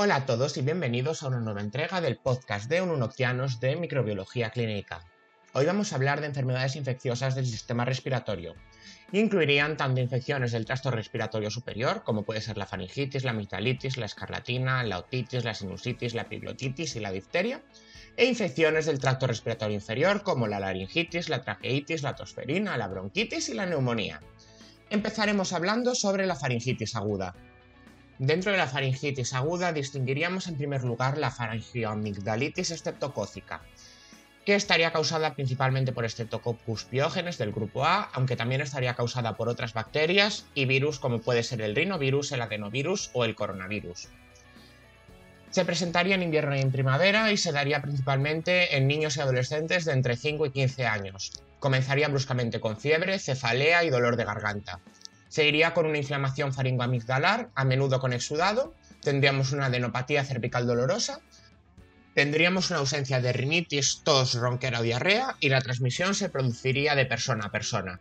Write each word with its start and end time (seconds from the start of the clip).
Hola 0.00 0.14
a 0.14 0.26
todos 0.26 0.56
y 0.56 0.62
bienvenidos 0.62 1.24
a 1.24 1.26
una 1.26 1.40
nueva 1.40 1.60
entrega 1.60 2.00
del 2.00 2.18
podcast 2.18 2.70
de 2.70 2.80
Ununoctianos 2.80 3.58
de 3.58 3.74
Microbiología 3.74 4.50
Clínica. 4.50 5.00
Hoy 5.54 5.66
vamos 5.66 5.92
a 5.92 5.96
hablar 5.96 6.20
de 6.20 6.28
enfermedades 6.28 6.76
infecciosas 6.76 7.34
del 7.34 7.46
sistema 7.46 7.84
respiratorio. 7.84 8.54
Incluirían 9.10 9.76
tanto 9.76 10.00
infecciones 10.00 10.52
del 10.52 10.66
tracto 10.66 10.92
respiratorio 10.92 11.50
superior, 11.50 12.04
como 12.04 12.22
puede 12.22 12.40
ser 12.40 12.58
la 12.58 12.66
faringitis, 12.66 13.24
la 13.24 13.32
amigdalitis, 13.32 13.96
la 13.96 14.06
escarlatina, 14.06 14.84
la 14.84 15.00
otitis, 15.00 15.42
la 15.42 15.52
sinusitis, 15.52 16.14
la 16.14 16.22
epiglotitis 16.22 16.94
y 16.94 17.00
la 17.00 17.10
difteria, 17.10 17.60
e 18.16 18.26
infecciones 18.26 18.86
del 18.86 19.00
tracto 19.00 19.26
respiratorio 19.26 19.74
inferior, 19.74 20.22
como 20.22 20.46
la 20.46 20.60
laringitis, 20.60 21.28
la 21.28 21.42
traqueitis, 21.42 22.04
la 22.04 22.14
tosferina, 22.14 22.76
la 22.76 22.86
bronquitis 22.86 23.48
y 23.48 23.54
la 23.54 23.66
neumonía. 23.66 24.20
Empezaremos 24.90 25.52
hablando 25.52 25.96
sobre 25.96 26.24
la 26.24 26.36
faringitis 26.36 26.94
aguda, 26.94 27.34
Dentro 28.18 28.50
de 28.50 28.58
la 28.58 28.66
faringitis 28.66 29.32
aguda 29.32 29.72
distinguiríamos 29.72 30.48
en 30.48 30.56
primer 30.56 30.82
lugar 30.82 31.18
la 31.18 31.30
faringioamigdalitis 31.30 32.72
estreptocócica, 32.72 33.62
que 34.44 34.56
estaría 34.56 34.90
causada 34.92 35.34
principalmente 35.34 35.92
por 35.92 36.08
Streptococcus 36.08 36.84
pyogenes 36.84 37.38
del 37.38 37.52
grupo 37.52 37.84
A, 37.84 38.10
aunque 38.12 38.34
también 38.34 38.60
estaría 38.60 38.94
causada 38.94 39.36
por 39.36 39.48
otras 39.48 39.72
bacterias 39.72 40.46
y 40.54 40.64
virus 40.64 40.98
como 40.98 41.20
puede 41.20 41.44
ser 41.44 41.60
el 41.60 41.76
rinovirus, 41.76 42.32
el 42.32 42.42
adenovirus 42.42 43.10
o 43.12 43.24
el 43.24 43.36
coronavirus. 43.36 44.08
Se 45.50 45.64
presentaría 45.64 46.16
en 46.16 46.22
invierno 46.22 46.56
y 46.56 46.60
en 46.60 46.72
primavera 46.72 47.30
y 47.30 47.36
se 47.36 47.52
daría 47.52 47.82
principalmente 47.82 48.76
en 48.76 48.88
niños 48.88 49.16
y 49.16 49.20
adolescentes 49.20 49.84
de 49.84 49.92
entre 49.92 50.16
5 50.16 50.46
y 50.46 50.50
15 50.50 50.86
años. 50.86 51.32
Comenzaría 51.60 52.08
bruscamente 52.08 52.58
con 52.58 52.78
fiebre, 52.78 53.18
cefalea 53.18 53.84
y 53.84 53.90
dolor 53.90 54.16
de 54.16 54.24
garganta. 54.24 54.80
Seguiría 55.28 55.74
con 55.74 55.86
una 55.86 55.98
inflamación 55.98 56.52
faringoamigdalar, 56.52 57.50
a 57.54 57.64
menudo 57.64 58.00
con 58.00 58.12
exudado, 58.12 58.74
tendríamos 59.02 59.52
una 59.52 59.66
adenopatía 59.66 60.24
cervical 60.24 60.66
dolorosa, 60.66 61.20
tendríamos 62.14 62.70
una 62.70 62.80
ausencia 62.80 63.20
de 63.20 63.32
rinitis, 63.32 64.00
tos, 64.02 64.34
ronquera 64.34 64.80
o 64.80 64.82
diarrea 64.82 65.36
y 65.40 65.50
la 65.50 65.60
transmisión 65.60 66.14
se 66.14 66.30
produciría 66.30 66.94
de 66.94 67.06
persona 67.06 67.46
a 67.46 67.52
persona. 67.52 68.00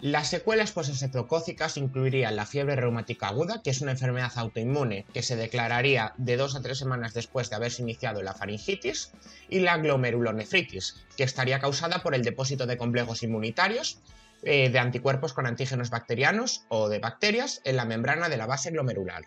Las 0.00 0.30
secuelas 0.30 0.72
posexeptocócicas 0.72 1.76
incluirían 1.76 2.34
la 2.34 2.44
fiebre 2.44 2.74
reumática 2.74 3.28
aguda, 3.28 3.62
que 3.62 3.70
es 3.70 3.82
una 3.82 3.92
enfermedad 3.92 4.32
autoinmune 4.34 5.06
que 5.14 5.22
se 5.22 5.36
declararía 5.36 6.12
de 6.16 6.36
dos 6.36 6.56
a 6.56 6.60
tres 6.60 6.78
semanas 6.78 7.14
después 7.14 7.50
de 7.50 7.54
haberse 7.54 7.82
iniciado 7.82 8.20
la 8.20 8.34
faringitis, 8.34 9.12
y 9.48 9.60
la 9.60 9.76
glomerulonefritis, 9.76 10.96
que 11.16 11.22
estaría 11.22 11.60
causada 11.60 12.02
por 12.02 12.16
el 12.16 12.24
depósito 12.24 12.66
de 12.66 12.76
complejos 12.76 13.22
inmunitarios 13.22 14.00
eh, 14.42 14.70
de 14.70 14.78
anticuerpos 14.78 15.32
con 15.32 15.46
antígenos 15.46 15.90
bacterianos 15.90 16.64
o 16.68 16.88
de 16.88 16.98
bacterias 16.98 17.60
en 17.64 17.76
la 17.76 17.84
membrana 17.84 18.28
de 18.28 18.36
la 18.36 18.46
base 18.46 18.70
glomerular. 18.70 19.24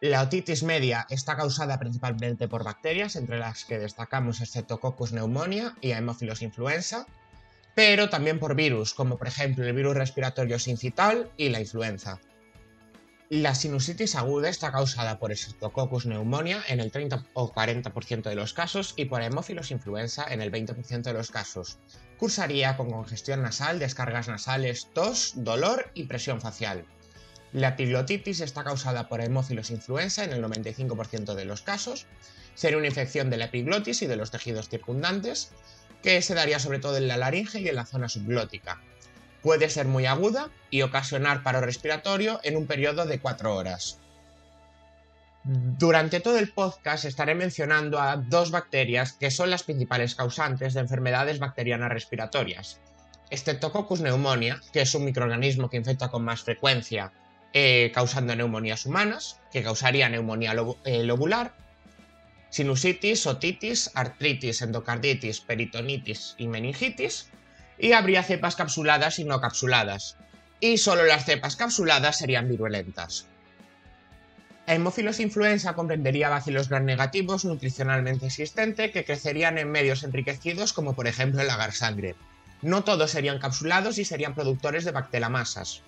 La 0.00 0.22
otitis 0.22 0.62
media 0.62 1.06
está 1.10 1.36
causada 1.36 1.78
principalmente 1.78 2.48
por 2.48 2.64
bacterias, 2.64 3.16
entre 3.16 3.38
las 3.38 3.66
que 3.66 3.78
destacamos 3.78 4.38
Streptococcus 4.38 5.10
pneumonia 5.10 5.76
y 5.82 5.92
Haemophilus 5.92 6.40
influenza, 6.40 7.06
pero 7.74 8.08
también 8.08 8.38
por 8.38 8.54
virus, 8.54 8.94
como 8.94 9.18
por 9.18 9.28
ejemplo 9.28 9.64
el 9.64 9.74
virus 9.74 9.94
respiratorio 9.94 10.58
sincital 10.58 11.30
y 11.36 11.50
la 11.50 11.60
influenza. 11.60 12.18
La 13.28 13.54
sinusitis 13.54 14.16
aguda 14.16 14.48
está 14.48 14.72
causada 14.72 15.18
por 15.18 15.36
Streptococcus 15.36 16.04
pneumonia 16.04 16.62
en 16.66 16.80
el 16.80 16.90
30 16.90 17.26
o 17.34 17.52
40% 17.52 18.22
de 18.22 18.34
los 18.34 18.54
casos 18.54 18.94
y 18.96 19.04
por 19.04 19.20
Haemophilus 19.20 19.70
influenza 19.70 20.24
en 20.32 20.40
el 20.40 20.50
20% 20.50 21.02
de 21.02 21.12
los 21.12 21.30
casos. 21.30 21.78
Cursaría 22.20 22.76
con 22.76 22.90
congestión 22.90 23.40
nasal, 23.40 23.78
descargas 23.78 24.28
nasales, 24.28 24.88
tos, 24.92 25.32
dolor 25.36 25.90
y 25.94 26.04
presión 26.04 26.38
facial. 26.38 26.84
La 27.54 27.68
epiglotitis 27.68 28.42
está 28.42 28.62
causada 28.62 29.08
por 29.08 29.22
Haemophilus 29.22 29.70
influenza 29.70 30.22
en 30.22 30.34
el 30.34 30.44
95% 30.44 31.32
de 31.32 31.46
los 31.46 31.62
casos. 31.62 32.06
Sería 32.54 32.76
una 32.76 32.88
infección 32.88 33.30
de 33.30 33.38
la 33.38 33.46
epiglotis 33.46 34.02
y 34.02 34.06
de 34.06 34.16
los 34.16 34.30
tejidos 34.30 34.68
circundantes, 34.68 35.52
que 36.02 36.20
se 36.20 36.34
daría 36.34 36.58
sobre 36.58 36.78
todo 36.78 36.98
en 36.98 37.08
la 37.08 37.16
laringe 37.16 37.58
y 37.58 37.68
en 37.68 37.76
la 37.76 37.86
zona 37.86 38.10
subglótica. 38.10 38.82
Puede 39.40 39.70
ser 39.70 39.86
muy 39.86 40.04
aguda 40.04 40.50
y 40.68 40.82
ocasionar 40.82 41.42
paro 41.42 41.62
respiratorio 41.62 42.38
en 42.42 42.58
un 42.58 42.66
periodo 42.66 43.06
de 43.06 43.18
4 43.18 43.56
horas. 43.56 43.98
Durante 45.42 46.20
todo 46.20 46.38
el 46.38 46.52
podcast 46.52 47.06
estaré 47.06 47.34
mencionando 47.34 47.98
a 47.98 48.16
dos 48.16 48.50
bacterias 48.50 49.14
que 49.14 49.30
son 49.30 49.48
las 49.48 49.62
principales 49.62 50.14
causantes 50.14 50.74
de 50.74 50.80
enfermedades 50.80 51.38
bacterianas 51.38 51.90
respiratorias. 51.90 52.78
Streptococcus 53.32 54.00
pneumonia, 54.00 54.60
que 54.72 54.82
es 54.82 54.94
un 54.94 55.06
microorganismo 55.06 55.70
que 55.70 55.78
infecta 55.78 56.08
con 56.08 56.24
más 56.24 56.42
frecuencia 56.42 57.12
eh, 57.54 57.90
causando 57.94 58.36
neumonías 58.36 58.84
humanas, 58.84 59.40
que 59.50 59.62
causaría 59.62 60.10
neumonía 60.10 60.54
eh, 60.84 61.04
lobular, 61.04 61.54
sinusitis, 62.50 63.26
otitis, 63.26 63.90
artritis, 63.94 64.60
endocarditis, 64.60 65.40
peritonitis 65.40 66.34
y 66.36 66.48
meningitis, 66.48 67.30
y 67.78 67.92
habría 67.92 68.22
cepas 68.22 68.56
capsuladas 68.56 69.18
y 69.18 69.24
no 69.24 69.40
capsuladas, 69.40 70.16
y 70.60 70.76
solo 70.76 71.04
las 71.06 71.24
cepas 71.24 71.56
capsuladas 71.56 72.18
serían 72.18 72.48
virulentas. 72.48 73.29
Hemófilos 74.72 75.18
influenza 75.18 75.74
comprendería 75.74 76.28
bacilos 76.28 76.68
gram 76.68 76.84
negativos 76.84 77.44
nutricionalmente 77.44 78.26
existentes 78.26 78.92
que 78.92 79.04
crecerían 79.04 79.58
en 79.58 79.68
medios 79.68 80.04
enriquecidos 80.04 80.72
como 80.72 80.92
por 80.92 81.08
ejemplo 81.08 81.42
el 81.42 81.50
agar 81.50 81.72
sangre. 81.72 82.14
No 82.62 82.84
todos 82.84 83.10
serían 83.10 83.40
capsulados 83.40 83.98
y 83.98 84.04
serían 84.04 84.36
productores 84.36 84.84
de 84.84 84.92
bactelamasas. 84.92 85.82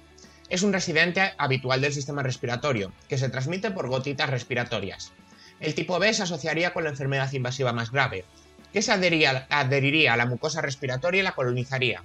Es 0.49 0.65
un 0.65 0.73
residente 0.73 1.33
habitual 1.39 1.81
del 1.81 1.93
sistema 1.93 2.25
respiratorio, 2.25 2.93
que 3.09 3.19
se 3.19 3.29
transmite 3.29 3.71
por 3.71 3.87
gotitas 3.87 4.29
respiratorias. 4.29 5.13
El 5.61 5.77
tipo 5.77 6.01
B 6.01 6.13
se 6.13 6.25
asociaría 6.25 6.73
con 6.73 6.83
la 6.83 6.91
enfermedad 6.91 7.33
invasiva 7.33 7.73
más 7.73 7.93
grave, 7.93 8.25
que 8.73 8.83
se 8.83 8.91
adheriría 8.91 10.13
a 10.13 10.17
la 10.17 10.27
mucosa 10.27 10.61
respiratoria 10.61 11.21
y 11.21 11.23
la 11.23 11.37
colonizaría. 11.37 12.03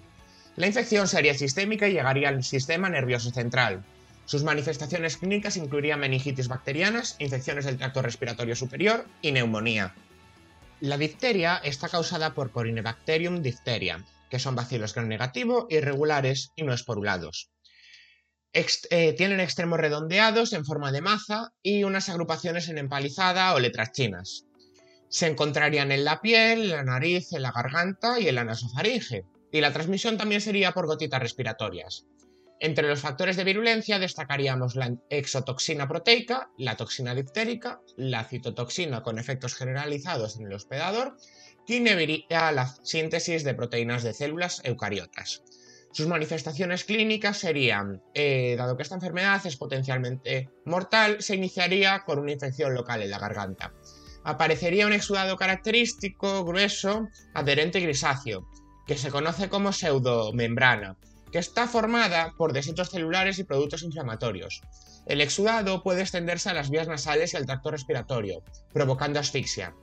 La 0.55 0.67
infección 0.67 1.07
sería 1.07 1.33
sistémica 1.33 1.87
y 1.87 1.93
llegaría 1.93 2.29
al 2.29 2.43
sistema 2.43 2.87
nervioso 2.87 3.31
central. 3.31 3.83
Sus 4.27 4.43
manifestaciones 4.43 5.15
clínicas 5.15 5.55
incluirían 5.55 6.01
meningitis 6.01 6.49
bacterianas, 6.49 7.15
infecciones 7.19 7.63
del 7.63 7.77
tracto 7.77 8.01
respiratorio 8.01 8.57
superior 8.57 9.07
y 9.21 9.31
neumonía. 9.31 9.95
La 10.81 10.97
difteria 10.97 11.61
está 11.63 11.87
causada 11.87 12.33
por 12.33 12.51
Corynebacterium 12.51 13.41
diphtheria, 13.41 14.03
que 14.29 14.37
son 14.37 14.53
bacilos 14.53 14.93
gram 14.93 15.07
negativo, 15.07 15.67
irregulares 15.69 16.51
y 16.57 16.63
no 16.63 16.73
esporulados. 16.73 17.49
Eh, 18.51 19.13
tienen 19.13 19.39
extremos 19.39 19.79
redondeados 19.79 20.51
en 20.51 20.65
forma 20.65 20.91
de 20.91 20.99
maza 20.99 21.53
y 21.63 21.85
unas 21.85 22.09
agrupaciones 22.09 22.67
en 22.67 22.79
empalizada 22.79 23.53
o 23.53 23.59
letras 23.61 23.93
chinas. 23.93 24.43
Se 25.07 25.27
encontrarían 25.27 25.93
en 25.93 26.03
la 26.03 26.19
piel, 26.19 26.71
la 26.71 26.83
nariz, 26.83 27.31
en 27.31 27.43
la 27.43 27.53
garganta 27.53 28.19
y 28.19 28.27
en 28.27 28.35
la 28.35 28.43
nasofaringe, 28.43 29.23
y 29.53 29.61
la 29.61 29.71
transmisión 29.71 30.17
también 30.17 30.41
sería 30.41 30.73
por 30.73 30.85
gotitas 30.85 31.21
respiratorias. 31.21 32.05
Entre 32.59 32.87
los 32.87 33.01
factores 33.01 33.35
de 33.35 33.43
virulencia 33.43 33.99
destacaríamos 33.99 34.75
la 34.75 34.95
exotoxina 35.09 35.87
proteica, 35.87 36.49
la 36.57 36.75
toxina 36.75 37.13
diftérica, 37.13 37.81
la 37.95 38.23
citotoxina 38.23 39.03
con 39.03 39.19
efectos 39.19 39.55
generalizados 39.55 40.37
en 40.37 40.47
el 40.47 40.53
hospedador, 40.53 41.17
que 41.67 41.75
inhibiría 41.75 42.51
la 42.51 42.67
síntesis 42.83 43.43
de 43.43 43.53
proteínas 43.53 44.03
de 44.03 44.13
células 44.13 44.61
eucariotas. 44.63 45.43
Sus 45.91 46.07
manifestaciones 46.07 46.83
clínicas 46.83 47.37
serían, 47.37 48.01
eh, 48.13 48.55
dado 48.57 48.75
que 48.75 48.83
esta 48.83 48.95
enfermedad 48.95 49.45
es 49.45 49.57
potencialmente 49.57 50.49
mortal, 50.65 51.21
se 51.21 51.35
iniciaría 51.35 52.03
con 52.05 52.19
una 52.19 52.31
infección 52.31 52.73
local 52.73 53.01
en 53.01 53.11
la 53.11 53.19
garganta 53.19 53.73
aparecería 54.27 54.85
un 54.85 54.91
exudado 54.91 55.37
característico, 55.37 56.43
grueso, 56.43 57.07
adherente 57.33 57.79
y 57.79 57.83
grisáceo, 57.83 58.45
que 58.85 58.97
se 58.97 59.09
conoce 59.09 59.47
como 59.47 59.71
pseudomembrana, 59.71 60.97
está 61.37 61.67
formada 61.67 62.33
por 62.37 62.53
desechos 62.53 62.89
celulares 62.89 63.39
y 63.39 63.43
productos 63.43 63.83
inflamatorios. 63.83 64.61
El 65.05 65.21
exudado 65.21 65.83
puede 65.83 66.01
extenderse 66.01 66.49
a 66.49 66.53
las 66.53 66.69
vías 66.69 66.87
nasales 66.87 67.33
y 67.33 67.37
al 67.37 67.45
tracto 67.45 67.71
respiratorio, 67.71 68.43
provocando 68.73 69.19
asfixia. 69.19 69.73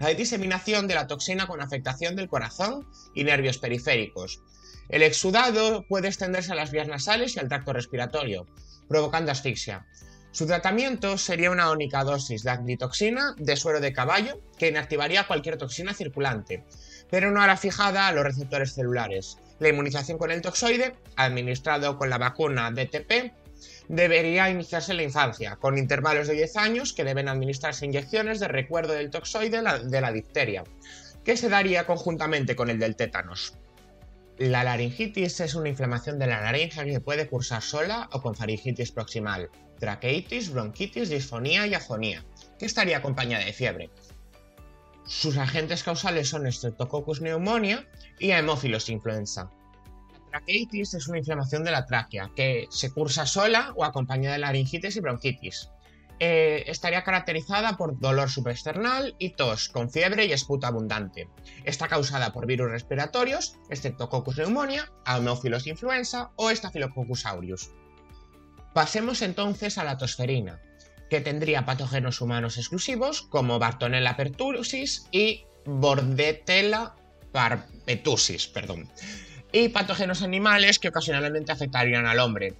Hay 0.00 0.14
diseminación 0.14 0.88
de 0.88 0.94
la 0.94 1.06
toxina 1.06 1.46
con 1.46 1.60
afectación 1.60 2.16
del 2.16 2.28
corazón 2.28 2.88
y 3.14 3.24
nervios 3.24 3.58
periféricos. 3.58 4.40
El 4.88 5.02
exudado 5.02 5.84
puede 5.88 6.08
extenderse 6.08 6.52
a 6.52 6.56
las 6.56 6.70
vías 6.70 6.88
nasales 6.88 7.36
y 7.36 7.40
al 7.40 7.48
tracto 7.48 7.72
respiratorio, 7.72 8.46
provocando 8.88 9.32
asfixia. 9.32 9.86
Su 10.32 10.46
tratamiento 10.46 11.18
sería 11.18 11.50
una 11.50 11.70
única 11.70 12.04
dosis 12.04 12.42
de 12.42 12.50
antitoxina 12.50 13.34
de 13.36 13.54
suero 13.54 13.80
de 13.80 13.92
caballo 13.92 14.40
que 14.58 14.68
inactivaría 14.68 15.26
cualquier 15.26 15.58
toxina 15.58 15.92
circulante, 15.92 16.64
pero 17.10 17.30
no 17.30 17.42
hará 17.42 17.56
fijada 17.58 18.08
a 18.08 18.12
los 18.12 18.24
receptores 18.24 18.74
celulares. 18.74 19.36
La 19.62 19.68
inmunización 19.68 20.18
con 20.18 20.32
el 20.32 20.42
toxoide, 20.42 20.96
administrado 21.14 21.96
con 21.96 22.10
la 22.10 22.18
vacuna 22.18 22.72
DTP, 22.72 23.32
debería 23.86 24.50
iniciarse 24.50 24.90
en 24.90 24.96
la 24.96 25.04
infancia, 25.04 25.54
con 25.54 25.78
intervalos 25.78 26.26
de 26.26 26.34
10 26.34 26.56
años 26.56 26.92
que 26.92 27.04
deben 27.04 27.28
administrarse 27.28 27.86
inyecciones 27.86 28.40
de 28.40 28.48
recuerdo 28.48 28.94
del 28.94 29.10
toxoide 29.10 29.62
de 29.84 30.00
la 30.00 30.10
difteria, 30.10 30.64
que 31.24 31.36
se 31.36 31.48
daría 31.48 31.86
conjuntamente 31.86 32.56
con 32.56 32.70
el 32.70 32.80
del 32.80 32.96
tétanos. 32.96 33.56
La 34.36 34.64
laringitis 34.64 35.38
es 35.38 35.54
una 35.54 35.68
inflamación 35.68 36.18
de 36.18 36.26
la 36.26 36.40
laringe 36.40 36.84
que 36.84 36.98
puede 36.98 37.28
cursar 37.28 37.62
sola 37.62 38.08
o 38.10 38.20
con 38.20 38.34
faringitis 38.34 38.90
proximal 38.90 39.48
traqueitis, 39.78 40.50
bronquitis, 40.50 41.08
disfonía 41.08 41.68
y 41.68 41.74
afonía, 41.74 42.24
que 42.58 42.66
estaría 42.66 42.96
acompañada 42.96 43.44
de 43.44 43.52
fiebre. 43.52 43.90
Sus 45.04 45.36
agentes 45.36 45.82
causales 45.82 46.28
son 46.28 46.50
Streptococcus 46.50 47.20
pneumonia 47.20 47.86
y 48.18 48.30
Haemophilus 48.30 48.88
influenza. 48.88 49.50
La 50.32 50.38
traqueitis 50.38 50.94
es 50.94 51.08
una 51.08 51.18
inflamación 51.18 51.64
de 51.64 51.72
la 51.72 51.84
tráquea 51.84 52.30
que 52.34 52.66
se 52.70 52.90
cursa 52.90 53.26
sola 53.26 53.72
o 53.76 53.84
acompañada 53.84 54.34
de 54.34 54.40
laringitis 54.40 54.96
y 54.96 55.00
bronquitis. 55.00 55.68
Eh, 56.20 56.70
estaría 56.70 57.02
caracterizada 57.02 57.76
por 57.76 57.98
dolor 57.98 58.30
subexternal 58.30 59.16
y 59.18 59.30
tos, 59.30 59.68
con 59.68 59.90
fiebre 59.90 60.26
y 60.26 60.32
esputo 60.32 60.68
abundante. 60.68 61.28
Está 61.64 61.88
causada 61.88 62.32
por 62.32 62.46
virus 62.46 62.70
respiratorios, 62.70 63.58
Streptococcus 63.70 64.36
pneumonia, 64.36 64.90
Haemophilus 65.04 65.66
influenza 65.66 66.30
o 66.36 66.48
Staphylococcus 66.50 67.26
aureus. 67.26 67.70
Pasemos 68.72 69.20
entonces 69.20 69.78
a 69.78 69.84
la 69.84 69.98
tosferina, 69.98 70.60
que 71.12 71.20
tendría 71.20 71.66
patógenos 71.66 72.22
humanos 72.22 72.56
exclusivos 72.56 73.20
como 73.20 73.58
Bartonella 73.58 74.16
pertussis 74.16 75.08
y 75.12 75.44
Bordetella 75.66 76.94
parpetusis, 77.32 78.46
perdón, 78.46 78.88
y 79.52 79.68
patógenos 79.68 80.22
animales 80.22 80.78
que 80.78 80.88
ocasionalmente 80.88 81.52
afectarían 81.52 82.06
al 82.06 82.18
hombre, 82.18 82.54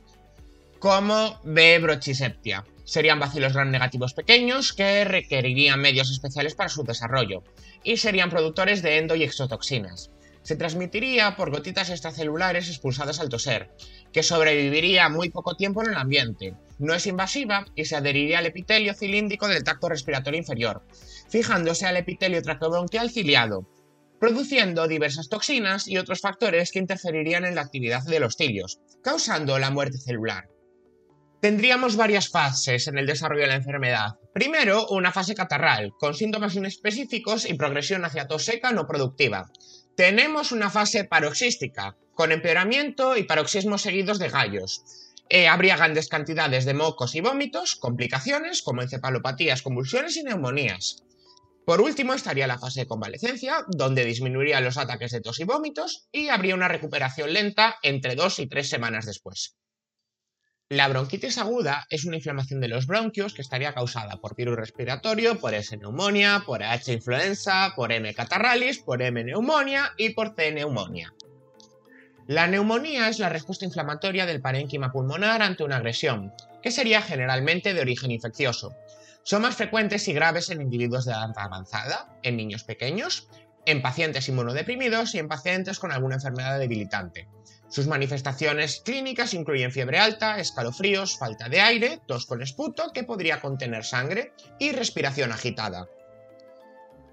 como 0.79 1.41
B. 1.45 1.79
brochiseptia. 1.79 2.67
Serían 2.85 3.21
bacilos 3.21 3.55
gram 3.55 3.71
negativos 3.71 4.13
pequeños 4.13 4.75
que 4.75 5.03
requerirían 5.05 5.81
medios 5.81 6.11
especiales 6.11 6.55
para 6.55 6.69
su 6.69 6.83
desarrollo 6.83 7.43
y 7.83 7.97
serían 7.97 8.29
productores 8.29 8.83
de 8.83 8.99
endo 8.99 9.15
y 9.15 9.23
exotoxinas. 9.23 10.11
Se 10.43 10.57
transmitiría 10.57 11.37
por 11.37 11.51
gotitas 11.51 11.89
extracelulares 11.89 12.69
expulsadas 12.69 13.19
al 13.19 13.31
toser, 13.31 13.71
que 14.13 14.23
sobreviviría 14.23 15.09
muy 15.09 15.31
poco 15.31 15.55
tiempo 15.55 15.83
en 15.83 15.93
el 15.93 15.97
ambiente. 15.97 16.55
No 16.83 16.95
es 16.95 17.07
invasiva 17.07 17.65
y 17.77 17.85
se 17.85 17.95
adheriría 17.95 18.41
al 18.41 18.47
epitelio 18.47 18.93
cilíndrico 18.93 19.47
del 19.47 19.63
tracto 19.63 19.89
respiratorio 19.89 20.41
inferior, 20.41 20.83
fijándose 21.29 21.87
al 21.87 21.97
epitelio 21.97 22.43
traqueobronquial 22.43 23.09
ciliado, 23.09 23.69
produciendo 24.19 24.89
diversas 24.89 25.29
toxinas 25.29 25.87
y 25.87 25.99
otros 25.99 26.21
factores 26.21 26.73
que 26.73 26.81
interferirían 26.81 27.45
en 27.45 27.55
la 27.55 27.61
actividad 27.61 28.03
de 28.03 28.19
los 28.19 28.35
cilios, 28.35 28.81
causando 29.01 29.61
la 29.61 29.71
muerte 29.71 29.99
celular. 29.99 30.49
Tendríamos 31.41 31.95
varias 31.95 32.29
fases 32.29 32.89
en 32.89 32.99
el 32.99 33.07
desarrollo 33.07 33.43
de 33.43 33.49
la 33.49 33.55
enfermedad. 33.55 34.19
Primero, 34.35 34.89
una 34.89 35.13
fase 35.13 35.37
catarral, 35.37 35.93
con 36.01 36.15
síntomas 36.15 36.57
inespecíficos 36.57 37.49
y 37.49 37.55
progresión 37.55 38.05
hacia 38.05 38.27
tos 38.27 38.45
seca 38.45 38.73
no 38.73 38.89
productiva. 38.89 39.53
Tenemos 39.97 40.51
una 40.51 40.69
fase 40.69 41.05
paroxística, 41.05 41.97
con 42.15 42.33
empeoramiento 42.33 43.17
y 43.17 43.23
paroxismos 43.23 43.83
seguidos 43.83 44.19
de 44.19 44.31
gallos. 44.31 45.12
Eh, 45.29 45.49
habría 45.49 45.77
grandes 45.77 46.09
cantidades 46.09 46.65
de 46.65 46.75
mocos 46.75 47.15
y 47.15 47.21
vómitos, 47.21 47.77
complicaciones 47.77 48.63
como 48.63 48.83
encefalopatías, 48.83 49.63
convulsiones 49.63 50.17
y 50.17 50.23
neumonías. 50.23 51.03
Por 51.65 51.81
último 51.81 52.13
estaría 52.13 52.47
la 52.47 52.59
fase 52.59 52.81
de 52.81 52.87
convalecencia, 52.87 53.65
donde 53.69 54.05
disminuirían 54.05 54.65
los 54.65 54.79
ataques 54.79 55.13
de 55.13 55.21
tos 55.21 55.39
y 55.39 55.45
vómitos 55.45 56.09
y 56.11 56.29
habría 56.29 56.57
una 56.57 56.69
recuperación 56.69 57.33
lenta 57.33 57.77
entre 57.83 58.17
dos 58.17 58.41
y 58.41 58.49
tres 58.49 58.69
semanas 58.69 59.07
después. 59.07 59.57
La 60.69 60.89
bronquitis 60.89 61.37
aguda 61.39 61.87
es 61.91 62.07
una 62.07 62.17
inflamación 62.17 62.61
de 62.61 62.69
los 62.69 62.87
bronquios 62.87 63.35
que 63.35 63.43
estaría 63.43 63.75
causada 63.75 64.17
por 64.17 64.35
virus 64.35 64.57
respiratorio, 64.57 65.39
por 65.39 65.53
S 65.55 65.77
neumonía, 65.77 66.45
por 66.47 66.63
H 66.63 66.93
influenza, 66.93 67.75
por 67.77 67.93
M 67.93 68.13
catarralis, 68.15 68.79
por 68.79 69.03
M 69.03 69.23
neumonía 69.23 69.93
y 69.99 70.15
por 70.15 70.35
C 70.35 70.51
neumonía. 70.51 71.13
La 72.33 72.47
neumonía 72.47 73.11
es 73.11 73.19
la 73.19 73.29
respuesta 73.29 73.67
inflamatoria 73.67 74.25
del 74.25 74.41
parénquima 74.41 74.91
pulmonar 74.91 75.43
ante 75.43 75.65
una 75.65 75.77
agresión, 75.77 76.33
que 76.63 76.71
sería 76.71 77.03
generalmente 77.03 77.75
de 77.75 77.83
origen 77.83 78.11
infeccioso. 78.11 78.75
Son 79.23 79.43
más 79.43 79.55
frecuentes 79.55 80.09
y 80.09 80.15
graves 80.15 80.49
en 80.49 80.63
individuos 80.63 81.05
de 81.05 81.13
edad 81.13 81.31
avanzada, 81.37 82.09
en 82.23 82.39
niños 82.39 82.65
pequeños, 82.65 83.29
en 83.67 83.83
pacientes 83.83 84.31
inmunodeprimidos 84.31 85.15
y 85.15 85.19
en 85.19 85.29
pacientes 85.29 85.79
con 85.79 85.93
alguna 85.93 86.15
enfermedad 86.15 86.59
debilitante. 86.59 87.29
Sus 87.69 87.87
manifestaciones 87.87 88.81
clínicas 88.83 89.35
incluyen 89.35 89.71
fiebre 89.71 89.99
alta, 89.99 90.39
escalofríos, 90.39 91.19
falta 91.19 91.51
de 91.51 91.61
aire, 91.61 92.01
tos 92.07 92.25
con 92.25 92.41
esputo 92.41 92.93
que 92.95 93.05
podría 93.05 93.43
contener 93.43 93.85
sangre 93.85 94.33
y 94.59 94.73
respiración 94.73 95.33
agitada. 95.33 95.87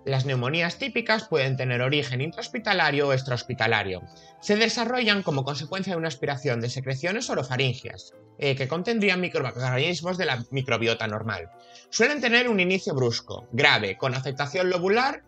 Las 0.09 0.25
neumonías 0.25 0.77
típicas 0.77 1.27
pueden 1.27 1.55
tener 1.55 1.81
origen 1.81 2.21
intrahospitalario 2.21 3.07
o 3.07 3.13
extrahospitalario. 3.13 4.01
Se 4.41 4.55
desarrollan 4.55 5.23
como 5.23 5.43
consecuencia 5.43 5.93
de 5.93 5.99
una 5.99 6.07
aspiración 6.07 6.61
de 6.61 6.69
secreciones 6.69 7.29
orofaringias, 7.29 8.13
eh, 8.39 8.55
que 8.55 8.67
contendrían 8.67 9.21
microorganismos 9.21 10.17
de 10.17 10.25
la 10.25 10.43
microbiota 10.49 11.07
normal. 11.07 11.49
Suelen 11.91 12.21
tener 12.21 12.49
un 12.49 12.59
inicio 12.59 12.95
brusco, 12.95 13.47
grave, 13.51 13.97
con 13.97 14.15
afectación 14.15 14.69
lobular 14.69 15.23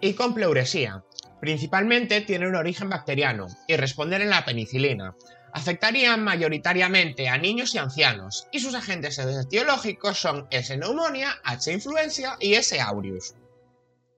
y 0.00 0.14
con 0.14 0.34
pleuresía, 0.34 1.02
Principalmente 1.42 2.20
tiene 2.20 2.46
un 2.46 2.54
origen 2.54 2.88
bacteriano 2.88 3.48
y 3.66 3.74
responden 3.74 4.22
en 4.22 4.30
la 4.30 4.44
penicilina. 4.44 5.16
Afectarían 5.52 6.22
mayoritariamente 6.22 7.28
a 7.28 7.36
niños 7.36 7.74
y 7.74 7.78
ancianos, 7.78 8.46
y 8.52 8.60
sus 8.60 8.76
agentes 8.76 9.18
etiológicos 9.18 10.20
son 10.20 10.46
S. 10.52 10.76
neumonía, 10.76 11.40
H. 11.42 11.72
influencia 11.72 12.36
y 12.38 12.54
S. 12.54 12.80
aureus. 12.80 13.34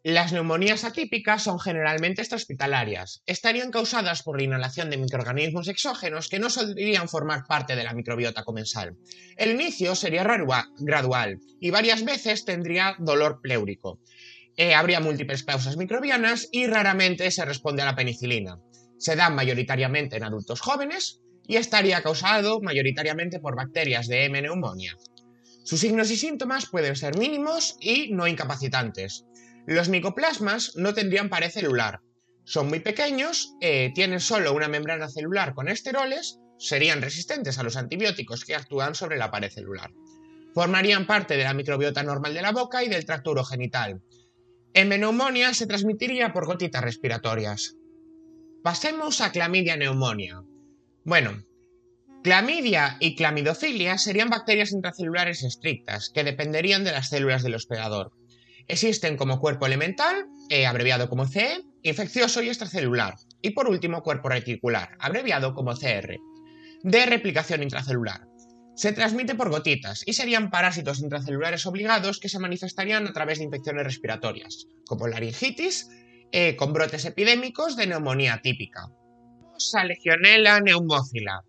Las 0.05 0.35
neumonías 0.35 0.85
atípicas 0.85 1.45
son 1.45 1.59
generalmente 1.59 2.21
extrahospitalarias. 2.21 3.23
Estarían 3.25 3.71
causadas 3.71 4.23
por 4.23 4.37
la 4.37 4.45
inhalación 4.45 4.91
de 4.91 4.99
microorganismos 4.99 5.67
exógenos 5.67 6.29
que 6.29 6.39
no 6.39 6.51
solían 6.51 7.09
formar 7.09 7.45
parte 7.49 7.75
de 7.75 7.85
la 7.85 7.95
microbiota 7.95 8.45
comensal. 8.45 8.99
El 9.39 9.53
inicio 9.53 9.95
sería 9.95 10.23
gradual 10.79 11.39
y 11.59 11.71
varias 11.71 12.05
veces 12.05 12.45
tendría 12.45 12.97
dolor 12.99 13.41
pleúrico. 13.41 13.99
Eh, 14.59 14.75
habría 14.75 15.01
múltiples 15.01 15.43
causas 15.43 15.79
microbianas 15.79 16.51
y 16.53 16.67
raramente 16.67 17.31
se 17.31 17.47
responde 17.47 17.81
a 17.81 17.87
la 17.87 17.97
penicilina. 17.97 18.61
Se 18.99 19.17
dan 19.17 19.35
mayoritariamente 19.35 20.19
en 20.19 20.25
adultos 20.25 20.61
jóvenes 20.61 21.23
y 21.49 21.56
estaría 21.56 22.03
causado 22.03 22.61
mayoritariamente 22.61 23.41
por 23.41 23.56
bacterias 23.56 24.06
de 24.06 24.27
M. 24.27 24.43
neumonía. 24.43 24.99
Sus 25.65 25.81
signos 25.81 26.11
y 26.11 26.17
síntomas 26.17 26.67
pueden 26.67 26.95
ser 26.95 27.17
mínimos 27.17 27.79
y 27.81 28.12
no 28.12 28.27
incapacitantes. 28.27 29.25
Los 29.66 29.88
micoplasmas 29.88 30.72
no 30.76 30.94
tendrían 30.94 31.31
pared 31.31 31.50
celular. 31.50 32.00
Son 32.44 32.69
muy 32.69 32.81
pequeños, 32.81 33.55
eh, 33.61 33.93
tienen 33.94 34.20
solo 34.20 34.52
una 34.52 34.69
membrana 34.69 35.08
celular 35.08 35.55
con 35.55 35.69
esteroles, 35.69 36.38
serían 36.58 37.02
resistentes 37.02 37.58
a 37.58 37.62
los 37.62 37.76
antibióticos 37.76 38.44
que 38.44 38.55
actúan 38.55 38.94
sobre 38.94 39.16
la 39.16 39.31
pared 39.31 39.50
celular. 39.50 39.90
Formarían 40.55 41.06
parte 41.06 41.37
de 41.37 41.44
la 41.44 41.55
microbiota 41.55 42.02
normal 42.02 42.34
de 42.34 42.43
la 42.43 42.52
boca 42.52 42.84
y 42.84 42.88
del 42.88 43.06
tracto 43.06 43.31
urogenital, 43.31 44.03
en 44.77 44.89
neumonía 44.89 45.55
se 45.55 45.69
transmitiría 45.69 46.32
por 46.32 46.46
gotitas 46.46 46.82
respiratorias. 46.82 47.77
Pasemos 48.65 49.20
a 49.20 49.31
clamidia 49.31 49.77
neumonía. 49.77 50.43
Bueno, 51.05 51.44
clamidia 52.24 52.96
y 52.98 53.15
clamidofilia 53.15 53.98
serían 53.98 54.31
bacterias 54.31 54.72
intracelulares 54.72 55.44
estrictas 55.44 56.10
que 56.12 56.24
dependerían 56.24 56.82
de 56.82 56.91
las 56.91 57.08
células 57.08 57.44
del 57.44 57.55
hospedador. 57.55 58.10
Existen 58.69 59.17
como 59.17 59.41
cuerpo 59.41 59.67
elemental, 59.67 60.27
eh, 60.49 60.67
abreviado 60.67 61.09
como 61.09 61.27
CE, 61.27 61.63
infeccioso 61.83 62.43
y 62.43 62.49
extracelular, 62.49 63.15
y 63.43 63.51
por 63.51 63.69
último 63.69 64.03
cuerpo 64.03 64.29
reticular, 64.29 64.97
abreviado 64.99 65.55
como 65.55 65.75
CR, 65.75 66.19
de 66.83 67.06
replicación 67.06 67.63
intracelular. 67.63 68.27
Se 68.77 68.93
transmite 68.93 69.35
por 69.35 69.51
gotitas 69.51 70.03
y 70.06 70.15
serían 70.15 70.51
parásitos 70.51 71.01
intracelulares 71.01 71.65
obligados 71.67 72.19
que 72.19 72.29
se 72.29 72.41
manifestarían 72.41 73.06
a 73.06 73.13
través 73.13 73.39
de 73.39 73.44
infecciones 73.44 73.85
respiratorias, 73.85 74.67
como 74.87 75.06
laringitis, 75.06 75.89
eh, 76.33 76.56
con 76.56 76.73
brotes 76.73 77.05
epidémicos 77.05 77.77
de 77.77 77.87
neumonía 77.87 78.41
típica. 78.43 78.89
A 79.75 79.85
Legionella 79.85 80.61
neumócila, 80.61 81.44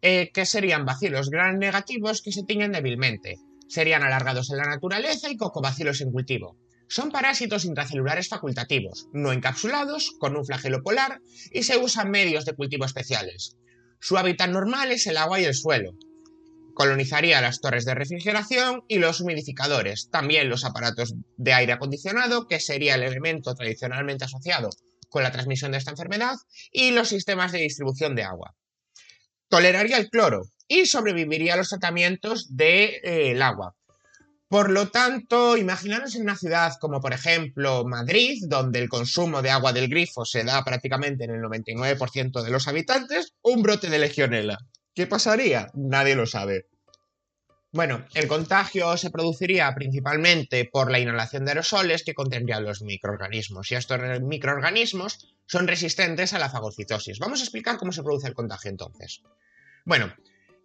eh, 0.00 0.30
que 0.32 0.46
serían 0.46 0.86
bacilos 0.86 1.28
gran 1.28 1.58
negativos 1.58 2.22
que 2.22 2.32
se 2.32 2.44
tiñen 2.44 2.72
débilmente. 2.72 3.36
Serían 3.74 4.04
alargados 4.04 4.50
en 4.50 4.58
la 4.58 4.68
naturaleza 4.68 5.28
y 5.28 5.36
cocobacilos 5.36 6.00
en 6.00 6.12
cultivo. 6.12 6.56
Son 6.86 7.10
parásitos 7.10 7.64
intracelulares 7.64 8.28
facultativos, 8.28 9.08
no 9.12 9.32
encapsulados, 9.32 10.12
con 10.20 10.36
un 10.36 10.46
flagelo 10.46 10.84
polar 10.84 11.20
y 11.50 11.64
se 11.64 11.76
usan 11.76 12.12
medios 12.12 12.44
de 12.44 12.54
cultivo 12.54 12.84
especiales. 12.84 13.56
Su 13.98 14.16
hábitat 14.16 14.48
normal 14.48 14.92
es 14.92 15.08
el 15.08 15.16
agua 15.16 15.40
y 15.40 15.44
el 15.44 15.54
suelo, 15.54 15.96
Colonizaría 16.72 17.40
las 17.40 17.60
torres 17.60 17.84
de 17.84 17.96
refrigeración 17.96 18.84
y 18.86 18.98
los 18.98 19.20
humidificadores, 19.20 20.08
también 20.10 20.48
los 20.48 20.64
aparatos 20.64 21.14
de 21.36 21.52
aire 21.52 21.72
acondicionado, 21.72 22.46
que 22.46 22.60
sería 22.60 22.94
el 22.94 23.02
elemento 23.02 23.56
tradicionalmente 23.56 24.26
asociado 24.26 24.70
con 25.08 25.24
la 25.24 25.32
transmisión 25.32 25.72
de 25.72 25.78
esta 25.78 25.90
enfermedad, 25.90 26.36
y 26.70 26.92
los 26.92 27.08
sistemas 27.08 27.50
de 27.50 27.58
distribución 27.58 28.14
de 28.14 28.22
agua. 28.22 28.54
Toleraría 29.48 29.96
el 29.96 30.10
cloro 30.10 30.42
y 30.68 30.86
sobreviviría 30.86 31.54
a 31.54 31.56
los 31.56 31.68
tratamientos 31.68 32.56
del 32.56 33.00
de, 33.02 33.32
eh, 33.32 33.42
agua. 33.42 33.74
Por 34.48 34.70
lo 34.70 34.88
tanto, 34.88 35.56
imaginaros 35.56 36.14
en 36.14 36.22
una 36.22 36.36
ciudad 36.36 36.74
como 36.80 37.00
por 37.00 37.12
ejemplo 37.12 37.84
Madrid, 37.84 38.38
donde 38.46 38.78
el 38.78 38.88
consumo 38.88 39.42
de 39.42 39.50
agua 39.50 39.72
del 39.72 39.88
grifo 39.88 40.24
se 40.24 40.44
da 40.44 40.62
prácticamente 40.62 41.24
en 41.24 41.30
el 41.30 41.40
99% 41.40 42.42
de 42.42 42.50
los 42.50 42.68
habitantes, 42.68 43.34
un 43.42 43.62
brote 43.62 43.90
de 43.90 43.98
legionela. 43.98 44.58
¿Qué 44.94 45.06
pasaría? 45.06 45.68
Nadie 45.74 46.14
lo 46.14 46.26
sabe. 46.26 46.66
Bueno, 47.72 48.04
el 48.14 48.28
contagio 48.28 48.96
se 48.96 49.10
produciría 49.10 49.74
principalmente 49.74 50.70
por 50.72 50.92
la 50.92 51.00
inhalación 51.00 51.44
de 51.44 51.50
aerosoles 51.50 52.04
que 52.04 52.14
contendrían 52.14 52.64
los 52.64 52.82
microorganismos, 52.82 53.72
y 53.72 53.74
estos 53.74 53.98
microorganismos 54.20 55.34
son 55.46 55.66
resistentes 55.66 56.32
a 56.32 56.38
la 56.38 56.48
fagocitosis. 56.48 57.18
Vamos 57.18 57.40
a 57.40 57.42
explicar 57.42 57.76
cómo 57.76 57.90
se 57.90 58.04
produce 58.04 58.28
el 58.28 58.34
contagio 58.34 58.70
entonces. 58.70 59.22
Bueno, 59.84 60.14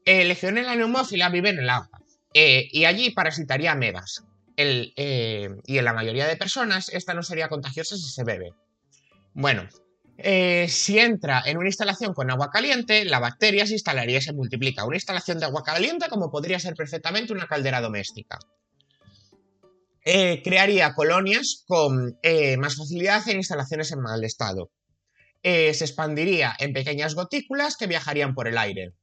eh, 0.10 0.26
Legionella 0.26 0.76
neumófila 0.76 1.30
vive 1.30 1.50
en 1.50 1.60
el 1.60 1.70
agua 1.70 2.02
eh, 2.34 2.68
y 2.72 2.86
allí 2.86 3.12
parasitaría 3.12 3.74
amebas. 3.74 4.24
Eh, 4.58 5.50
y 5.68 5.78
en 5.78 5.86
la 5.86 5.94
mayoría 5.94 6.28
de 6.28 6.36
personas 6.36 6.90
esta 6.90 7.14
no 7.14 7.22
sería 7.22 7.48
contagiosa 7.48 7.96
si 7.96 8.10
se 8.10 8.24
bebe. 8.24 8.52
Bueno, 9.36 9.70
eh, 10.18 10.66
si 10.68 10.98
entra 10.98 11.44
en 11.46 11.58
una 11.58 11.68
instalación 11.68 12.16
con 12.16 12.32
agua 12.32 12.50
caliente, 12.50 13.06
la 13.06 13.20
bacteria 13.20 13.68
se 13.68 13.74
instalaría 13.74 14.18
y 14.18 14.22
se 14.22 14.34
multiplica. 14.34 14.84
Una 14.84 14.98
instalación 14.98 15.38
de 15.38 15.46
agua 15.46 15.62
caliente 15.64 16.10
como 16.10 16.32
podría 16.32 16.60
ser 16.60 16.74
perfectamente 16.74 17.32
una 17.32 17.46
caldera 17.46 17.80
doméstica. 17.80 18.40
Crearía 20.04 20.96
colonias 20.96 21.64
con 21.68 22.18
más 22.58 22.76
facilidad 22.76 23.30
en 23.30 23.38
instalaciones 23.38 23.92
en 23.92 24.00
mal 24.00 24.24
estado. 24.24 24.72
se 25.44 25.70
expandiría 25.70 26.56
en 26.58 26.74
pequeñas 26.74 27.14
gotículas 27.14 27.78
que 27.78 27.86
viajarían 27.86 28.34
por 28.34 28.48
el 28.48 28.58
aire. 28.58 28.94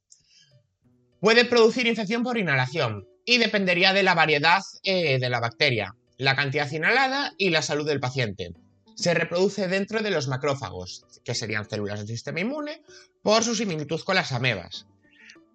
Puede 1.19 1.45
producir 1.45 1.87
infección 1.87 2.23
por 2.23 2.37
inhalación 2.37 3.07
y 3.25 3.37
dependería 3.37 3.93
de 3.93 4.03
la 4.03 4.13
variedad 4.13 4.61
de 4.83 5.29
la 5.29 5.39
bacteria, 5.39 5.95
la 6.17 6.35
cantidad 6.35 6.71
inhalada 6.71 7.33
y 7.37 7.49
la 7.49 7.61
salud 7.61 7.85
del 7.85 7.99
paciente 7.99 8.53
se 8.97 9.13
reproduce 9.13 9.67
dentro 9.67 10.01
de 10.01 10.09
los 10.09 10.27
macrófagos, 10.27 11.05
que 11.23 11.35
serían 11.35 11.69
células 11.69 11.99
del 11.99 12.07
sistema 12.07 12.39
inmune, 12.39 12.81
por 13.21 13.43
su 13.43 13.55
similitud 13.55 14.01
con 14.01 14.15
las 14.15 14.31
amebas. 14.31 14.87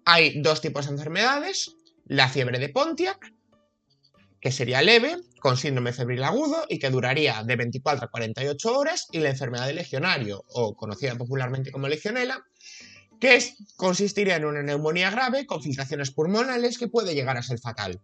Hay 0.05 0.41
dos 0.41 0.61
tipos 0.61 0.85
de 0.85 0.93
enfermedades, 0.93 1.75
la 2.05 2.29
fiebre 2.29 2.57
de 2.57 2.69
Pontiac, 2.69 3.33
que 4.39 4.51
sería 4.51 4.81
leve, 4.81 5.17
con 5.39 5.57
síndrome 5.57 5.91
febril 5.91 6.23
agudo 6.23 6.65
y 6.69 6.79
que 6.79 6.89
duraría 6.89 7.43
de 7.43 7.57
24 7.57 8.05
a 8.05 8.11
48 8.11 8.77
horas, 8.77 9.07
y 9.11 9.19
la 9.19 9.29
enfermedad 9.29 9.67
de 9.67 9.73
legionario, 9.73 10.45
o 10.47 10.73
conocida 10.75 11.17
popularmente 11.17 11.71
como 11.71 11.89
legionela, 11.89 12.45
que 13.19 13.39
consistiría 13.75 14.35
en 14.35 14.45
una 14.45 14.63
neumonía 14.63 15.09
grave 15.09 15.45
con 15.45 15.61
filtraciones 15.61 16.11
pulmonales 16.11 16.77
que 16.77 16.87
puede 16.87 17.15
llegar 17.15 17.37
a 17.37 17.43
ser 17.43 17.59
fatal. 17.59 18.01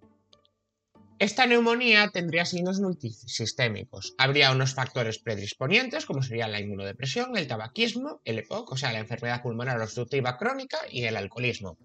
Esta 1.20 1.46
neumonía 1.46 2.10
tendría 2.13 2.46
signos 2.46 2.80
multisistémicos. 2.80 4.16
Habría 4.18 4.54
unos 4.54 4.74
factores 4.74 5.20
predisponientes, 5.20 6.06
como 6.06 6.24
serían 6.24 6.54
la 6.54 6.62
inmunodepresión, 6.62 7.36
el 7.36 7.46
tabaquismo, 7.46 8.22
el 8.24 8.39
EPOC, 8.39 8.72
o 8.72 8.78
sea, 8.78 8.94
la 8.94 9.00
enfermedad 9.00 9.42
pulmonar 9.42 9.82
obstructiva 9.82 10.38
crónica 10.38 10.78
y 10.89 11.04
el 11.04 11.18
alcoholismo. 11.18 11.78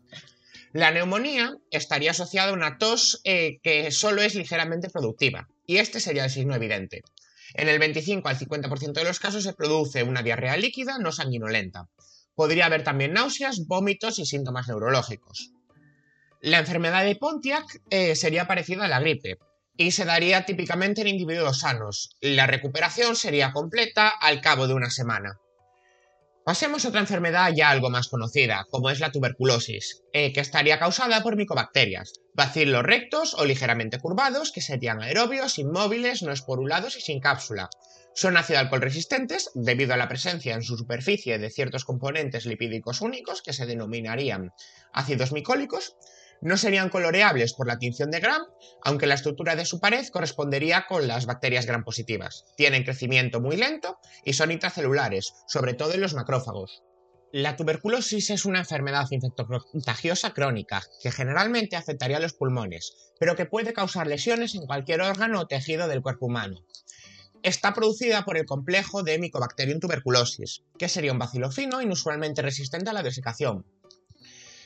La 0.72 0.92
neumonía 0.92 1.56
estaría 1.72 2.12
asociada 2.12 2.50
a 2.50 2.54
una 2.54 2.78
tos 2.78 3.20
eh, 3.24 3.58
que 3.62 3.90
solo 3.90 4.22
es 4.22 4.36
ligeramente 4.36 4.88
productiva, 4.88 5.48
y 5.66 5.78
este 5.78 5.98
sería 5.98 6.24
el 6.24 6.30
signo 6.30 6.54
evidente. 6.54 7.02
En 7.54 7.68
el 7.68 7.80
25 7.80 8.28
al 8.28 8.38
50% 8.38 8.92
de 8.92 9.04
los 9.04 9.18
casos 9.18 9.42
se 9.42 9.52
produce 9.52 10.04
una 10.04 10.22
diarrea 10.22 10.56
líquida 10.56 10.98
no 10.98 11.10
sanguinolenta. 11.10 11.88
Podría 12.34 12.66
haber 12.66 12.82
también 12.82 13.12
náuseas, 13.12 13.66
vómitos 13.66 14.18
y 14.18 14.26
síntomas 14.26 14.68
neurológicos. 14.68 15.52
La 16.40 16.58
enfermedad 16.58 17.04
de 17.04 17.16
Pontiac 17.16 17.64
eh, 17.90 18.16
sería 18.16 18.46
parecida 18.46 18.84
a 18.84 18.88
la 18.88 19.00
gripe 19.00 19.38
y 19.76 19.92
se 19.92 20.04
daría 20.04 20.44
típicamente 20.44 21.00
en 21.00 21.08
individuos 21.08 21.60
sanos. 21.60 22.16
La 22.20 22.46
recuperación 22.46 23.16
sería 23.16 23.52
completa 23.52 24.08
al 24.08 24.40
cabo 24.40 24.66
de 24.66 24.74
una 24.74 24.90
semana. 24.90 25.40
Pasemos 26.44 26.84
a 26.84 26.88
otra 26.88 27.00
enfermedad 27.00 27.52
ya 27.56 27.70
algo 27.70 27.88
más 27.88 28.08
conocida, 28.08 28.66
como 28.70 28.90
es 28.90 29.00
la 29.00 29.10
tuberculosis, 29.10 30.02
eh, 30.12 30.30
que 30.34 30.40
estaría 30.40 30.78
causada 30.78 31.22
por 31.22 31.36
micobacterias, 31.36 32.20
bacilos 32.34 32.82
rectos 32.82 33.32
o 33.32 33.46
ligeramente 33.46 33.98
curvados, 33.98 34.52
que 34.52 34.60
serían 34.60 35.00
aerobios, 35.00 35.58
inmóviles, 35.58 36.22
no 36.22 36.32
esporulados 36.32 36.98
y 36.98 37.00
sin 37.00 37.20
cápsula. 37.20 37.70
Son 38.14 38.36
ácido 38.36 38.58
alcohol 38.58 38.82
resistentes 38.82 39.52
debido 39.54 39.94
a 39.94 39.96
la 39.96 40.06
presencia 40.06 40.54
en 40.54 40.62
su 40.62 40.76
superficie 40.76 41.38
de 41.38 41.48
ciertos 41.48 41.86
componentes 41.86 42.44
lipídicos 42.44 43.00
únicos 43.00 43.40
que 43.40 43.54
se 43.54 43.64
denominarían 43.64 44.52
ácidos 44.92 45.32
micólicos 45.32 45.96
no 46.40 46.56
serían 46.56 46.88
coloreables 46.88 47.54
por 47.54 47.66
la 47.66 47.78
tinción 47.78 48.10
de 48.10 48.20
Gram, 48.20 48.42
aunque 48.82 49.06
la 49.06 49.14
estructura 49.14 49.56
de 49.56 49.64
su 49.64 49.80
pared 49.80 50.06
correspondería 50.08 50.86
con 50.88 51.08
las 51.08 51.26
bacterias 51.26 51.66
Gram 51.66 51.84
positivas. 51.84 52.44
Tienen 52.56 52.84
crecimiento 52.84 53.40
muy 53.40 53.56
lento 53.56 53.98
y 54.24 54.34
son 54.34 54.50
intracelulares, 54.50 55.34
sobre 55.46 55.74
todo 55.74 55.94
en 55.94 56.00
los 56.00 56.14
macrófagos. 56.14 56.82
La 57.32 57.56
tuberculosis 57.56 58.30
es 58.30 58.44
una 58.44 58.60
enfermedad 58.60 59.08
infectocontagiosa 59.10 60.32
crónica 60.32 60.84
que 61.02 61.10
generalmente 61.10 61.74
afectaría 61.74 62.18
a 62.18 62.20
los 62.20 62.34
pulmones, 62.34 62.94
pero 63.18 63.34
que 63.34 63.44
puede 63.44 63.72
causar 63.72 64.06
lesiones 64.06 64.54
en 64.54 64.66
cualquier 64.66 65.00
órgano 65.00 65.40
o 65.40 65.46
tejido 65.48 65.88
del 65.88 66.00
cuerpo 66.00 66.26
humano. 66.26 66.64
Está 67.42 67.74
producida 67.74 68.24
por 68.24 68.38
el 68.38 68.46
complejo 68.46 69.02
de 69.02 69.18
Mycobacterium 69.18 69.80
tuberculosis, 69.80 70.62
que 70.78 70.88
sería 70.88 71.12
un 71.12 71.18
bacilo 71.18 71.50
fino 71.50 71.82
inusualmente 71.82 72.40
resistente 72.40 72.90
a 72.90 72.94
la 72.94 73.02
desecación, 73.02 73.66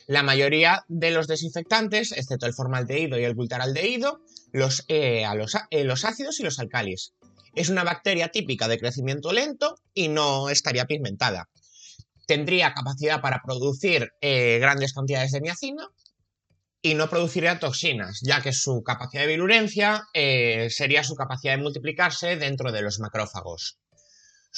la 0.09 0.23
mayoría 0.23 0.87
de 0.89 1.11
los 1.11 1.29
desinfectantes, 1.29 2.13
excepto 2.13 2.47
el 2.47 2.55
formaldehído 2.55 3.19
y 3.19 3.25
el 3.25 3.35
butaraldehído, 3.35 4.23
los, 4.53 4.85
eh, 4.89 5.27
a 5.27 5.35
los, 5.35 5.55
eh, 5.71 5.85
los 5.85 6.07
ácidos 6.07 6.41
y 6.41 6.45
los 6.45 6.59
alcalis. 6.59 7.13
Es 7.55 7.69
una 7.69 7.85
bacteria 7.85 8.29
típica 8.29 8.69
de 8.69 8.79
crecimiento 8.79 9.33
lento 9.33 9.77
y 9.93 10.09
no 10.09 10.49
estaría 10.49 10.87
pigmentada. 10.87 11.51
Tendría 12.27 12.73
capacidad 12.73 13.21
para 13.21 13.43
producir 13.45 14.11
eh, 14.23 14.59
grandes 14.59 14.95
cantidades 14.95 15.33
de 15.33 15.43
niacina 15.43 15.87
y 16.81 16.95
no 16.95 17.11
produciría 17.11 17.59
toxinas, 17.59 18.21
ya 18.23 18.41
que 18.41 18.55
su 18.55 18.83
capacidad 18.83 19.25
de 19.25 19.29
virulencia 19.29 20.05
sería 20.15 21.03
su 21.05 21.17
capacidad 21.17 21.57
de 21.57 21.63
multiplicarse 21.63 22.37
dentro 22.37 22.73
de 22.73 22.83
los 22.83 23.01
macrófagos. 23.01 23.79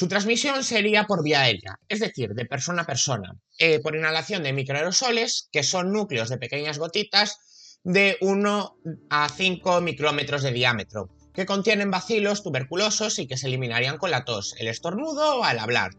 Su 0.00 0.08
transmisión 0.08 0.64
sería 0.64 1.04
por 1.04 1.22
vía 1.22 1.42
aérea, 1.42 1.78
es 1.86 2.00
decir, 2.00 2.30
de 2.30 2.46
persona 2.46 2.84
a 2.84 2.86
persona, 2.86 3.36
eh, 3.58 3.80
por 3.80 3.94
inhalación 3.94 4.42
de 4.42 4.54
microaerosoles, 4.54 5.50
que 5.52 5.62
son 5.62 5.92
núcleos 5.92 6.30
de 6.30 6.38
pequeñas 6.38 6.78
gotitas 6.78 7.76
de 7.84 8.16
1 8.22 8.78
a 9.10 9.28
5 9.28 9.82
micrómetros 9.82 10.42
de 10.42 10.52
diámetro, 10.52 11.10
que 11.34 11.44
contienen 11.44 11.90
bacilos 11.90 12.42
tuberculosos 12.42 13.18
y 13.18 13.26
que 13.26 13.36
se 13.36 13.48
eliminarían 13.48 13.98
con 13.98 14.10
la 14.10 14.24
tos, 14.24 14.54
el 14.58 14.68
estornudo 14.68 15.40
o 15.40 15.44
al 15.44 15.58
hablar. 15.58 15.90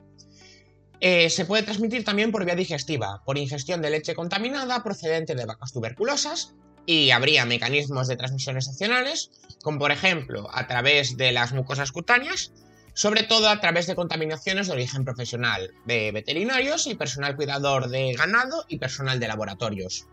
Eh, 1.00 1.30
se 1.30 1.46
puede 1.46 1.62
transmitir 1.62 2.04
también 2.04 2.32
por 2.32 2.44
vía 2.44 2.56
digestiva, 2.56 3.22
por 3.24 3.38
ingestión 3.38 3.84
de 3.84 3.92
leche 3.92 4.16
contaminada 4.16 4.82
procedente 4.82 5.36
de 5.36 5.46
vacas 5.46 5.74
tuberculosas, 5.74 6.56
y 6.88 7.12
habría 7.12 7.46
mecanismos 7.46 8.08
de 8.08 8.18
transmisión 8.18 8.58
excepcionales, 8.58 9.30
como 9.62 9.78
por 9.78 9.92
ejemplo 9.92 10.50
a 10.52 10.66
través 10.66 11.18
de 11.18 11.32
las 11.32 11.54
mucosas 11.54 11.92
cutáneas, 11.92 12.52
sobre 12.94 13.24
todo 13.24 13.50
a 13.50 13.60
través 13.60 13.88
de 13.88 13.96
contaminaciones 13.96 14.68
de 14.68 14.74
origen 14.74 15.06
profesional, 15.06 15.72
de 15.86 16.12
veterinarios 16.12 16.88
y 16.88 16.96
personal 16.96 17.36
cuidador 17.36 17.90
de 17.90 18.14
ganado 18.14 18.66
y 18.68 18.78
personal 18.78 19.20
de 19.20 19.28
laboratorios. 19.28 20.08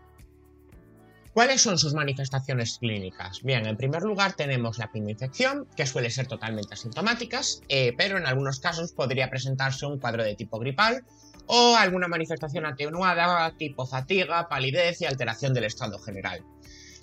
¿Cuáles 1.33 1.61
son 1.61 1.77
sus 1.77 1.93
manifestaciones 1.93 2.79
clínicas? 2.79 3.43
Bien, 3.43 3.65
en 3.65 3.77
primer 3.77 4.01
lugar 4.01 4.33
tenemos 4.33 4.77
la 4.77 4.89
infección, 4.93 5.67
que 5.75 5.85
suele 5.85 6.09
ser 6.09 6.27
totalmente 6.27 6.73
asintomáticas, 6.73 7.61
eh, 7.69 7.93
pero 7.97 8.17
en 8.17 8.25
algunos 8.25 8.59
casos 8.59 8.91
podría 8.93 9.29
presentarse 9.29 9.85
un 9.85 9.99
cuadro 9.99 10.23
de 10.23 10.35
tipo 10.35 10.59
gripal 10.59 11.05
o 11.45 11.75
alguna 11.75 12.07
manifestación 12.07 12.65
atenuada 12.65 13.51
tipo 13.57 13.85
fatiga, 13.85 14.49
palidez 14.49 15.01
y 15.01 15.05
alteración 15.05 15.53
del 15.53 15.65
estado 15.65 15.99
general 15.99 16.43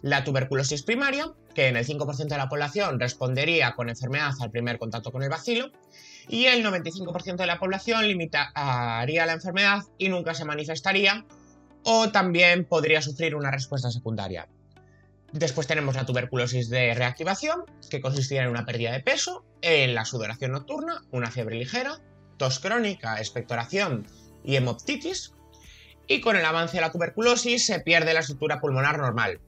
la 0.03 0.25
tuberculosis 0.25 0.83
primaria, 0.83 1.33
que 1.55 1.69
en 1.69 1.76
el 1.76 1.87
5% 1.87 2.29
de 2.29 2.37
la 2.37 2.49
población 2.49 3.00
respondería 3.00 3.75
con 3.75 3.88
enfermedad 3.88 4.33
al 4.41 4.50
primer 4.50 4.79
contacto 4.79 5.12
con 5.12 5.23
el 5.23 5.31
bacilo, 5.31 5.71
y 6.29 6.47
el 6.47 6.65
95% 6.65 7.37
de 7.37 7.47
la 7.47 7.59
población 7.59 8.07
limitaría 8.07 9.26
la 9.26 9.33
enfermedad 9.33 9.83
y 9.99 10.09
nunca 10.09 10.35
se 10.35 10.45
manifestaría, 10.45 11.25
o 11.85 12.11
también 12.11 12.65
podría 12.65 13.00
sufrir 13.00 13.35
una 13.37 13.50
respuesta 13.50 13.91
secundaria. 13.91 14.49
Después 15.33 15.67
tenemos 15.67 15.95
la 15.95 16.07
tuberculosis 16.07 16.69
de 16.69 16.95
reactivación, 16.95 17.65
que 17.91 18.00
consistiría 18.00 18.45
en 18.45 18.50
una 18.50 18.65
pérdida 18.65 18.93
de 18.93 19.00
peso, 19.00 19.45
en 19.62 19.95
la 19.95 20.05
sudoración 20.05 20.53
nocturna, 20.53 21.03
una 21.11 21.31
fiebre 21.31 21.57
ligera, 21.57 22.00
tos 22.38 22.59
crónica, 22.59 23.19
expectoración 23.19 24.07
y 24.45 24.57
hemoptitis. 24.57 25.33
Y 26.09 26.21
con 26.21 26.37
el 26.37 26.45
avance 26.45 26.76
de 26.76 26.81
la 26.81 26.93
tuberculosis 26.93 27.67
se 27.67 27.81
pierde 27.81 28.15
la 28.15 28.21
estructura 28.21 28.61
pulmonar 28.61 28.99
normal, 28.99 29.41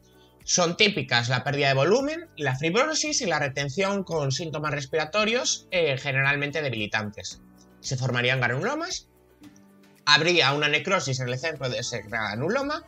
son 0.49 0.79
típicas 0.79 1.29
la 1.29 1.45
pérdida 1.45 1.69
de 1.69 1.75
volumen, 1.75 2.27
la 2.39 2.57
fibrosis 2.57 3.21
y 3.21 3.27
la 3.27 3.39
retención 3.39 4.03
con 4.03 4.33
síntomas 4.33 4.71
respiratorios 4.71 5.69
eh, 5.71 5.99
generalmente 5.99 6.63
debilitantes. 6.63 7.43
Se 7.81 7.99
formarían 7.99 8.41
granulomas, 8.41 9.09
habría 10.07 10.55
una 10.55 10.69
necrosis 10.69 11.21
en 11.21 11.29
el 11.29 11.39
centro 11.39 11.69
de 11.69 11.81
ese 11.81 12.01
granuloma 12.01 12.83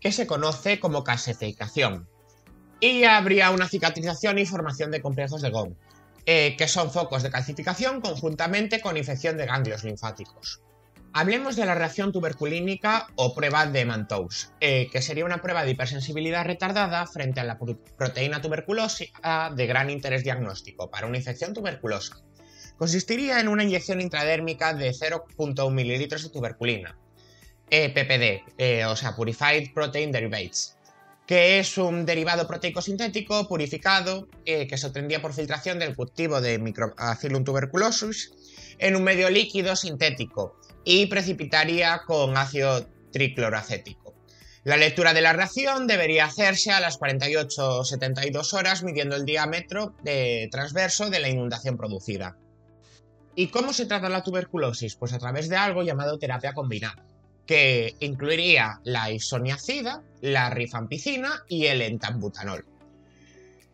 que 0.00 0.10
se 0.10 0.26
conoce 0.26 0.80
como 0.80 1.04
calcificación 1.04 2.08
y 2.80 3.04
habría 3.04 3.52
una 3.52 3.68
cicatrización 3.68 4.40
y 4.40 4.46
formación 4.46 4.90
de 4.90 5.00
complejos 5.00 5.40
de 5.40 5.50
Gong, 5.50 5.74
eh, 6.26 6.56
que 6.58 6.66
son 6.66 6.90
focos 6.90 7.22
de 7.22 7.30
calcificación 7.30 8.00
conjuntamente 8.00 8.80
con 8.80 8.96
infección 8.96 9.36
de 9.36 9.46
ganglios 9.46 9.84
linfáticos. 9.84 10.62
Hablemos 11.16 11.54
de 11.54 11.64
la 11.64 11.76
reacción 11.76 12.10
tuberculínica 12.10 13.06
o 13.14 13.36
prueba 13.36 13.64
de 13.66 13.84
Mantous, 13.84 14.50
eh, 14.60 14.88
que 14.90 15.00
sería 15.00 15.24
una 15.24 15.40
prueba 15.40 15.62
de 15.62 15.70
hipersensibilidad 15.70 16.44
retardada 16.44 17.06
frente 17.06 17.38
a 17.38 17.44
la 17.44 17.56
proteína 17.56 18.42
tuberculosa 18.42 19.04
de 19.54 19.66
gran 19.68 19.90
interés 19.90 20.24
diagnóstico 20.24 20.90
para 20.90 21.06
una 21.06 21.16
infección 21.16 21.54
tuberculosa. 21.54 22.20
Consistiría 22.76 23.38
en 23.38 23.46
una 23.46 23.62
inyección 23.62 24.00
intradérmica 24.00 24.74
de 24.74 24.90
0.1 24.90 25.70
ml 25.70 26.08
de 26.08 26.30
tuberculina, 26.30 26.98
eh, 27.70 27.90
PPD, 27.90 28.52
eh, 28.58 28.84
o 28.84 28.96
sea, 28.96 29.14
Purified 29.14 29.72
Protein 29.72 30.10
Derivates, 30.10 30.76
que 31.28 31.60
es 31.60 31.78
un 31.78 32.06
derivado 32.06 32.48
proteico 32.48 32.82
sintético 32.82 33.46
purificado 33.46 34.26
que 34.44 34.76
se 34.76 34.86
obtendría 34.88 35.22
por 35.22 35.32
filtración 35.32 35.78
del 35.78 35.94
cultivo 35.94 36.40
de 36.40 36.58
Microbacillus 36.58 37.44
tuberculosis 37.44 38.32
en 38.80 38.96
un 38.96 39.04
medio 39.04 39.30
líquido 39.30 39.76
sintético 39.76 40.56
y 40.84 41.06
precipitaría 41.06 42.02
con 42.06 42.36
ácido 42.36 42.86
tricloroacético. 43.12 44.14
La 44.64 44.78
lectura 44.78 45.12
de 45.12 45.20
la 45.20 45.34
reacción 45.34 45.86
debería 45.86 46.24
hacerse 46.24 46.72
a 46.72 46.80
las 46.80 46.96
48 46.96 47.80
o 47.80 47.84
72 47.84 48.54
horas 48.54 48.82
midiendo 48.82 49.14
el 49.14 49.26
diámetro 49.26 49.94
de 50.02 50.48
transverso 50.50 51.10
de 51.10 51.20
la 51.20 51.28
inundación 51.28 51.76
producida. 51.76 52.38
¿Y 53.36 53.48
cómo 53.48 53.72
se 53.72 53.84
trata 53.84 54.08
la 54.08 54.22
tuberculosis? 54.22 54.96
Pues 54.96 55.12
a 55.12 55.18
través 55.18 55.50
de 55.50 55.56
algo 55.56 55.82
llamado 55.82 56.18
terapia 56.18 56.54
combinada, 56.54 57.04
que 57.46 57.94
incluiría 58.00 58.80
la 58.84 59.10
isoniazida, 59.10 60.02
la 60.22 60.48
rifampicina 60.48 61.42
y 61.48 61.66
el 61.66 61.82
entambutanol. 61.82 62.64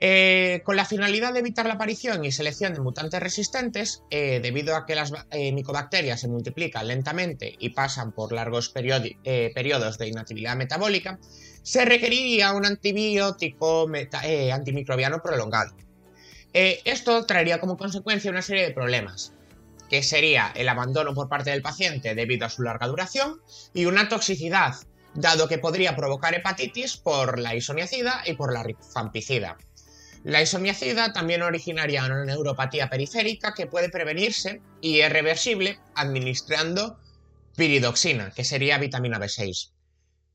Eh, 0.03 0.63
con 0.65 0.77
la 0.77 0.87
finalidad 0.87 1.35
de 1.35 1.41
evitar 1.41 1.67
la 1.67 1.75
aparición 1.75 2.25
y 2.25 2.33
selección 2.33 2.73
de 2.73 2.81
mutantes 2.81 3.21
resistentes, 3.21 4.03
eh, 4.09 4.41
debido 4.43 4.75
a 4.75 4.87
que 4.87 4.95
las 4.95 5.13
eh, 5.31 5.53
micobacterias 5.53 6.23
se 6.23 6.29
multiplican 6.29 6.89
lentamente 6.89 7.55
y 7.59 7.71
pasan 7.71 8.13
por 8.13 8.33
largos 8.33 8.71
periodos 8.71 9.99
de 9.99 10.09
inactividad 10.09 10.57
metabólica, 10.57 11.19
se 11.63 11.85
requeriría 11.85 12.55
un 12.55 12.65
antibiótico 12.65 13.87
antimicrobiano 14.53 15.21
prolongado. 15.23 15.77
esto 16.55 17.27
traería 17.27 17.61
como 17.61 17.77
consecuencia 17.77 18.31
una 18.31 18.41
serie 18.41 18.65
de 18.65 18.73
problemas, 18.73 19.35
que 19.91 20.03
sería 20.03 20.51
el 20.57 20.71
abandono 20.71 21.13
por 21.13 21.29
parte 21.29 21.51
del 21.51 21.61
paciente 21.61 22.15
debido 22.15 22.47
a 22.47 22.51
su 22.51 22.63
larga 22.63 22.87
duración 22.87 23.43
y 23.75 23.85
una 23.85 24.09
toxicidad, 24.09 24.77
dado 25.15 25.47
que 25.47 25.59
podría 25.59 25.95
provocar 25.95 26.35
hepatitis 26.35 26.97
por 26.97 27.39
la 27.39 27.55
isoniazida 27.55 28.23
y 28.25 28.33
por 28.33 28.55
la 28.55 28.63
rifampicida. 28.63 29.59
La 30.23 30.43
isomiacida 30.43 31.13
también 31.13 31.43
originaría 31.43 32.05
una 32.05 32.25
neuropatía 32.25 32.91
periférica 32.91 33.55
que 33.55 33.67
puede 33.67 33.89
prevenirse 33.89 34.61
y 34.81 35.01
es 35.01 35.11
reversible 35.11 35.79
administrando 35.95 36.99
piridoxina, 37.57 38.31
que 38.31 38.45
sería 38.45 38.79
vitamina 38.79 39.19
B6. 39.19 39.73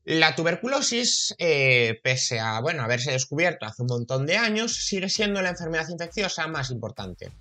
La 0.04 0.34
tuberculosis, 0.34 1.34
eh, 1.38 1.98
pese 2.02 2.38
a 2.38 2.60
bueno, 2.60 2.82
haberse 2.82 3.12
descubierto 3.12 3.66
hace 3.66 3.82
un 3.82 3.88
montón 3.88 4.26
de 4.26 4.36
años, 4.36 4.86
sigue 4.86 5.08
siendo 5.08 5.42
la 5.42 5.50
enfermedad 5.50 5.88
infecciosa 5.88 6.46
más 6.46 6.70
importante. 6.70 7.32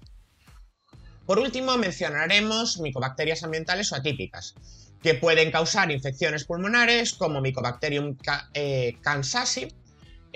Por 1.25 1.39
último, 1.39 1.77
mencionaremos 1.77 2.79
micobacterias 2.79 3.43
ambientales 3.43 3.91
o 3.91 3.95
atípicas, 3.95 4.55
que 5.01 5.15
pueden 5.15 5.51
causar 5.51 5.91
infecciones 5.91 6.45
pulmonares 6.45 7.13
como 7.13 7.41
Mycobacterium 7.41 8.17
eh, 8.53 8.97
kansasi, 9.01 9.67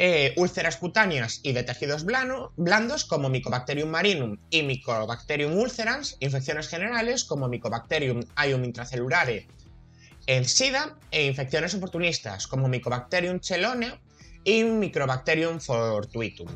eh, 0.02 0.34
úlceras 0.38 0.78
cutáneas 0.78 1.42
y 1.44 1.52
de 1.52 1.64
tejidos 1.64 2.06
blandos 2.06 3.04
como 3.04 3.28
Mycobacterium 3.28 3.90
marinum 3.90 4.38
y 4.50 4.64
Mycobacterium 4.64 5.58
ulcerans, 5.58 6.16
infecciones 6.22 6.70
generales 6.70 7.26
como 7.26 7.50
Mycobacterium 7.50 8.22
aium 8.36 8.64
intracelulare 8.64 9.48
en 10.26 10.46
SIDA 10.46 10.96
e 11.12 11.26
infecciones 11.26 11.76
oportunistas 11.76 12.48
como 12.48 12.70
Mycobacterium 12.70 13.42
chelone 13.42 14.00
y 14.46 14.64
Microbacterium 14.64 15.60
fortuitum. 15.60 16.48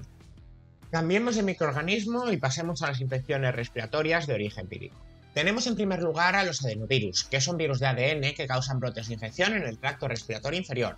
Cambiemos 0.89 1.35
de 1.35 1.43
microorganismo 1.43 2.31
y 2.31 2.38
pasemos 2.38 2.81
a 2.81 2.88
las 2.88 3.01
infecciones 3.01 3.53
respiratorias 3.53 4.25
de 4.25 4.35
origen 4.35 4.69
vírico. 4.69 4.95
Tenemos 5.34 5.67
en 5.67 5.75
primer 5.75 6.01
lugar 6.01 6.36
a 6.38 6.45
los 6.45 6.63
adenovirus, 6.63 7.25
que 7.25 7.41
son 7.41 7.58
virus 7.58 7.79
de 7.79 7.88
ADN 7.88 8.36
que 8.36 8.47
causan 8.47 8.79
brotes 8.79 9.08
de 9.08 9.15
infección 9.15 9.53
en 9.53 9.63
el 9.63 9.79
tracto 9.79 10.08
respiratorio 10.08 10.60
inferior, 10.60 10.97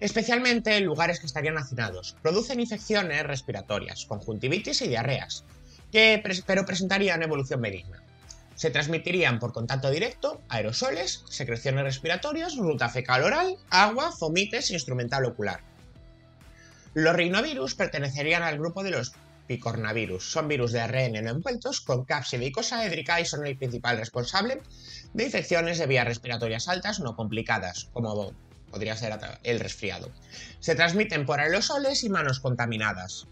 especialmente 0.00 0.76
en 0.76 0.84
lugares 0.84 1.20
que 1.20 1.26
estarían 1.26 1.58
hacinados. 1.58 2.16
Producen 2.22 2.60
infecciones 2.60 3.24
respiratorias, 3.24 4.06
conjuntivitis 4.06 4.82
y 4.82 4.88
diarreas, 4.88 5.44
que 5.92 6.22
pero 6.46 6.66
presentarían 6.66 7.22
evolución 7.22 7.60
benigna. 7.60 8.02
Se 8.54 8.70
transmitirían 8.70 9.40
por 9.40 9.52
contacto 9.52 9.90
directo, 9.90 10.40
aerosoles, 10.48 11.24
secreciones 11.28 11.84
respiratorias, 11.84 12.56
ruta 12.56 12.88
fecal 12.88 13.24
oral, 13.24 13.56
agua, 13.70 14.12
fomites 14.12 14.70
instrumental 14.70 15.24
ocular. 15.24 15.60
Los 16.94 17.16
rinovirus 17.16 17.74
pertenecerían 17.74 18.44
al 18.44 18.58
grupo 18.58 18.84
de 18.84 18.92
los 18.92 19.12
picornavirus. 19.46 20.30
Son 20.30 20.48
virus 20.48 20.72
de 20.72 20.80
ARN 20.80 21.24
no 21.24 21.30
envueltos 21.30 21.80
con 21.80 22.04
cápside 22.04 22.46
icosaédrica 22.46 23.20
y 23.20 23.26
son 23.26 23.46
el 23.46 23.58
principal 23.58 23.98
responsable 23.98 24.62
de 25.12 25.24
infecciones 25.24 25.78
de 25.78 25.86
vías 25.86 26.06
respiratorias 26.06 26.68
altas 26.68 27.00
no 27.00 27.16
complicadas, 27.16 27.90
como 27.92 28.32
podría 28.74 28.96
ser 28.96 29.16
el 29.44 29.60
resfriado. 29.60 30.10
Se 30.58 30.74
transmiten 30.74 31.26
por 31.26 31.38
aerosoles 31.38 32.02
y 32.02 32.08
manos 32.08 32.40
contaminadas. 32.40 33.28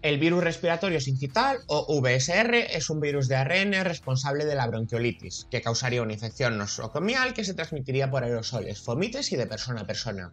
El 0.00 0.20
virus 0.20 0.44
respiratorio 0.44 1.00
sincital 1.00 1.58
o 1.66 2.00
VSR 2.00 2.54
es 2.76 2.88
un 2.88 3.00
virus 3.00 3.26
de 3.26 3.34
ARN 3.34 3.72
responsable 3.84 4.44
de 4.44 4.54
la 4.54 4.68
bronquiolitis, 4.68 5.48
que 5.50 5.60
causaría 5.60 6.02
una 6.02 6.12
infección 6.12 6.56
nosocomial 6.56 7.34
que 7.34 7.44
se 7.44 7.54
transmitiría 7.54 8.10
por 8.10 8.22
aerosoles, 8.22 8.80
fomites 8.80 9.32
y 9.32 9.36
de 9.36 9.46
persona 9.46 9.80
a 9.80 9.86
persona. 9.86 10.32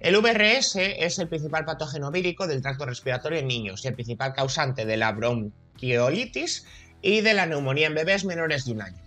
El 0.00 0.16
VRS 0.16 0.76
es 0.76 1.18
el 1.20 1.28
principal 1.28 1.64
patógeno 1.64 2.10
vírico 2.10 2.48
del 2.48 2.62
tracto 2.62 2.86
respiratorio 2.86 3.38
en 3.38 3.46
niños 3.46 3.84
y 3.84 3.88
el 3.88 3.94
principal 3.94 4.32
causante 4.32 4.84
de 4.84 4.96
la 4.96 5.12
bronquiolitis 5.12 6.66
y 7.02 7.20
de 7.20 7.34
la 7.34 7.46
neumonía 7.46 7.86
en 7.86 7.94
bebés 7.94 8.24
menores 8.24 8.64
de 8.64 8.72
un 8.72 8.82
año. 8.82 9.03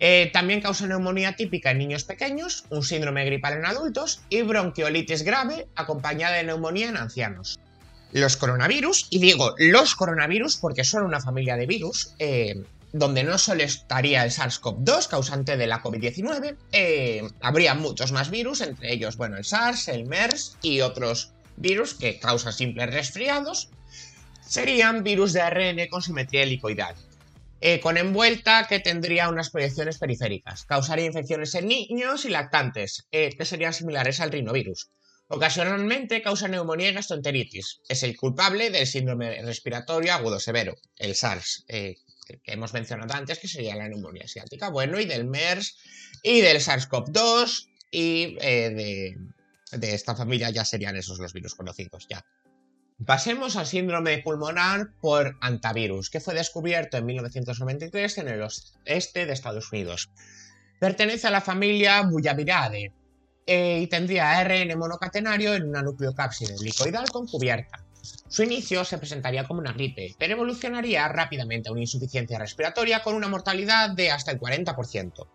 Eh, 0.00 0.30
también 0.32 0.60
causa 0.60 0.86
neumonía 0.86 1.34
típica 1.34 1.72
en 1.72 1.78
niños 1.78 2.04
pequeños, 2.04 2.64
un 2.70 2.82
síndrome 2.84 3.24
gripal 3.24 3.54
en 3.54 3.66
adultos 3.66 4.20
y 4.28 4.42
bronquiolitis 4.42 5.22
grave 5.22 5.66
acompañada 5.74 6.36
de 6.36 6.44
neumonía 6.44 6.88
en 6.88 6.96
ancianos. 6.96 7.58
Los 8.12 8.36
coronavirus, 8.36 9.08
y 9.10 9.18
digo 9.18 9.54
los 9.58 9.94
coronavirus 9.94 10.56
porque 10.56 10.84
son 10.84 11.04
una 11.04 11.20
familia 11.20 11.56
de 11.56 11.66
virus, 11.66 12.14
eh, 12.18 12.62
donde 12.92 13.22
no 13.22 13.36
solo 13.36 13.62
estaría 13.62 14.24
el 14.24 14.30
SARS-CoV-2, 14.30 15.08
causante 15.08 15.56
de 15.56 15.66
la 15.66 15.82
COVID-19, 15.82 16.56
eh, 16.72 17.28
habría 17.40 17.74
muchos 17.74 18.12
más 18.12 18.30
virus, 18.30 18.60
entre 18.62 18.92
ellos, 18.92 19.16
bueno, 19.16 19.36
el 19.36 19.44
SARS, 19.44 19.88
el 19.88 20.06
MERS 20.06 20.56
y 20.62 20.80
otros 20.80 21.32
virus 21.56 21.94
que 21.94 22.18
causan 22.18 22.52
simples 22.52 22.92
resfriados, 22.94 23.68
serían 24.40 25.02
virus 25.02 25.34
de 25.34 25.42
ARN 25.42 25.86
con 25.90 26.00
simetría 26.00 26.44
helicoidal. 26.44 26.94
Eh, 27.60 27.80
con 27.80 27.96
envuelta 27.96 28.66
que 28.68 28.78
tendría 28.78 29.28
unas 29.28 29.50
proyecciones 29.50 29.98
periféricas. 29.98 30.64
Causaría 30.64 31.06
infecciones 31.06 31.54
en 31.56 31.66
niños 31.66 32.24
y 32.24 32.28
lactantes, 32.28 33.08
eh, 33.10 33.34
que 33.36 33.44
serían 33.44 33.74
similares 33.74 34.20
al 34.20 34.30
rinovirus. 34.30 34.90
Ocasionalmente 35.26 36.22
causa 36.22 36.46
neumonía 36.46 36.90
y 36.90 36.92
gastroenteritis. 36.92 37.80
Es 37.88 38.02
el 38.04 38.16
culpable 38.16 38.70
del 38.70 38.86
síndrome 38.86 39.42
respiratorio 39.42 40.14
agudo 40.14 40.38
severo, 40.38 40.76
el 40.96 41.16
SARS, 41.16 41.64
eh, 41.68 41.96
que 42.26 42.52
hemos 42.52 42.72
mencionado 42.72 43.12
antes, 43.14 43.40
que 43.40 43.48
sería 43.48 43.74
la 43.74 43.88
neumonía 43.88 44.24
asiática. 44.24 44.70
Bueno, 44.70 45.00
y 45.00 45.04
del 45.04 45.26
MERS 45.26 45.76
y 46.22 46.40
del 46.40 46.58
SARS-CoV-2 46.58 47.68
y 47.90 48.36
de, 48.36 49.16
de 49.72 49.94
esta 49.94 50.14
familia 50.14 50.50
ya 50.50 50.64
serían 50.64 50.96
esos 50.96 51.18
los 51.18 51.32
virus 51.32 51.54
conocidos 51.54 52.06
ya. 52.08 52.24
Pasemos 53.06 53.54
al 53.54 53.66
síndrome 53.66 54.18
pulmonar 54.18 54.88
por 55.00 55.36
antivirus, 55.40 56.10
que 56.10 56.20
fue 56.20 56.34
descubierto 56.34 56.96
en 56.96 57.06
1993 57.06 58.18
en 58.18 58.28
el 58.28 58.42
oeste 58.42 59.24
de 59.24 59.32
Estados 59.32 59.70
Unidos. 59.72 60.10
Pertenece 60.80 61.28
a 61.28 61.30
la 61.30 61.40
familia 61.40 62.02
Bullabirade 62.02 62.92
eh, 63.46 63.80
y 63.82 63.86
tendría 63.86 64.38
ARN 64.38 64.76
monocatenario 64.76 65.54
en 65.54 65.68
una 65.68 65.82
nucleocápside 65.82 66.56
helicoidal 66.56 67.08
con 67.10 67.28
cubierta. 67.28 67.84
Su 68.28 68.42
inicio 68.42 68.84
se 68.84 68.98
presentaría 68.98 69.46
como 69.46 69.60
una 69.60 69.72
gripe, 69.72 70.14
pero 70.18 70.34
evolucionaría 70.34 71.06
rápidamente 71.08 71.68
a 71.68 71.72
una 71.72 71.82
insuficiencia 71.82 72.38
respiratoria 72.38 73.02
con 73.02 73.14
una 73.14 73.28
mortalidad 73.28 73.90
de 73.90 74.10
hasta 74.10 74.32
el 74.32 74.40
40%. 74.40 75.26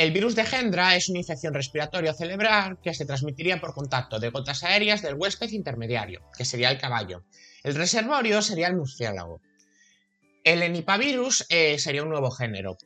El 0.00 0.12
virus 0.12 0.34
de 0.34 0.46
Gendra 0.46 0.96
es 0.96 1.10
una 1.10 1.18
infección 1.18 1.52
respiratoria 1.52 2.14
cerebral 2.14 2.78
que 2.82 2.94
se 2.94 3.04
transmitiría 3.04 3.60
por 3.60 3.74
contacto 3.74 4.18
de 4.18 4.30
gotas 4.30 4.64
aéreas 4.64 5.02
del 5.02 5.12
huésped 5.12 5.50
intermediario, 5.50 6.22
que 6.38 6.46
sería 6.46 6.70
el 6.70 6.78
caballo. 6.78 7.22
El 7.62 7.74
reservorio 7.74 8.40
sería 8.40 8.68
el 8.68 8.76
murciélago. 8.76 9.42
El 10.42 10.62
enipavirus 10.62 11.44
eh, 11.50 11.78
sería 11.78 12.02
un 12.02 12.08
nuevo 12.08 12.30
género. 12.30 12.78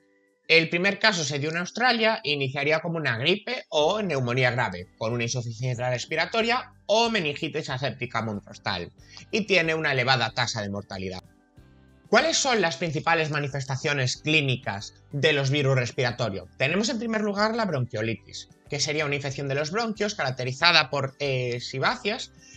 El 0.49 0.69
primer 0.69 0.99
caso 0.99 1.23
se 1.23 1.39
dio 1.39 1.51
en 1.51 1.59
Australia 1.59 2.21
e 2.25 2.33
iniciaría 2.33 2.81
como 2.81 2.97
una 2.97 3.17
gripe 3.17 3.63
o 3.69 4.03
neumonía 4.03 4.51
grave, 4.51 4.89
con 4.99 5.13
una 5.13 5.23
insuficiencia 5.23 5.91
respiratoria 5.91 6.73
o 6.87 7.11
meningitis 7.11 7.71
aséptica 7.71 8.23
monstrostal, 8.23 8.91
y 9.31 9.47
tiene 9.47 9.77
una 9.77 9.93
elevada 9.93 10.33
tasa 10.35 10.63
de 10.63 10.71
mortalidad. 10.71 11.23
¿Cuáles 12.15 12.37
son 12.37 12.61
las 12.61 12.77
principales 12.77 13.31
manifestaciones 13.31 14.19
clínicas 14.19 14.95
de 15.11 15.33
los 15.33 15.51
virus 15.51 15.75
respiratorios? 15.75 16.49
Tenemos 16.59 16.89
en 16.89 17.01
primer 17.01 17.23
lugar 17.23 17.57
la 17.57 17.65
bronquiolitis, 17.65 18.51
que 18.71 18.79
sería 18.79 19.05
una 19.05 19.17
infección 19.17 19.49
de 19.49 19.57
los 19.57 19.73
bronquios 19.73 20.15
caracterizada 20.15 20.91
por 20.91 21.17
eh, 21.19 21.59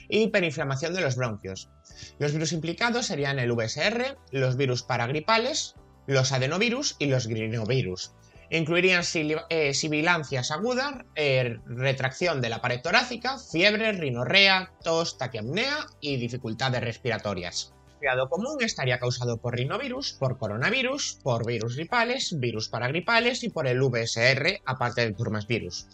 y 0.10 0.20
hiperinflamación 0.20 0.94
de 0.94 1.02
los 1.02 1.16
bronquios. 1.16 1.72
Los 2.20 2.34
virus 2.34 2.52
implicados 2.52 3.08
serían 3.08 3.40
el 3.40 3.52
VSR, 3.52 4.20
los 4.30 4.58
virus 4.58 4.84
paragripales, 4.84 5.74
los 6.06 6.32
adenovirus 6.32 6.96
y 7.00 7.08
los 7.08 7.26
grinovirus. 7.26 8.12
Incluirían 8.52 9.02
eh, 9.50 9.74
sibilancias 9.74 10.52
agudas, 10.52 10.98
eh, 11.16 11.58
retracción 11.66 12.42
de 12.42 12.50
la 12.50 12.62
pared 12.62 12.80
torácica, 12.80 13.40
fiebre, 13.40 13.92
rinorrea, 13.94 14.72
tos, 14.84 15.18
taquiapnea 15.18 15.88
y 16.00 16.18
dificultades 16.18 16.82
respiratorias 16.82 17.74
resfriado 17.98 18.30
común 18.30 18.58
estaría 18.62 19.00
causado 19.00 19.38
por 19.38 19.56
rinovirus, 19.56 20.14
por 20.14 20.38
coronavirus, 20.38 21.18
por 21.24 21.48
virus 21.48 21.78
gripales, 21.78 22.40
virus 22.40 22.70
paragripales 22.70 23.44
y 23.44 23.50
por 23.50 23.66
el 23.66 23.82
VSR, 23.82 24.62
aparte 24.66 25.02
del 25.02 25.16
turmasvirus. 25.16 25.88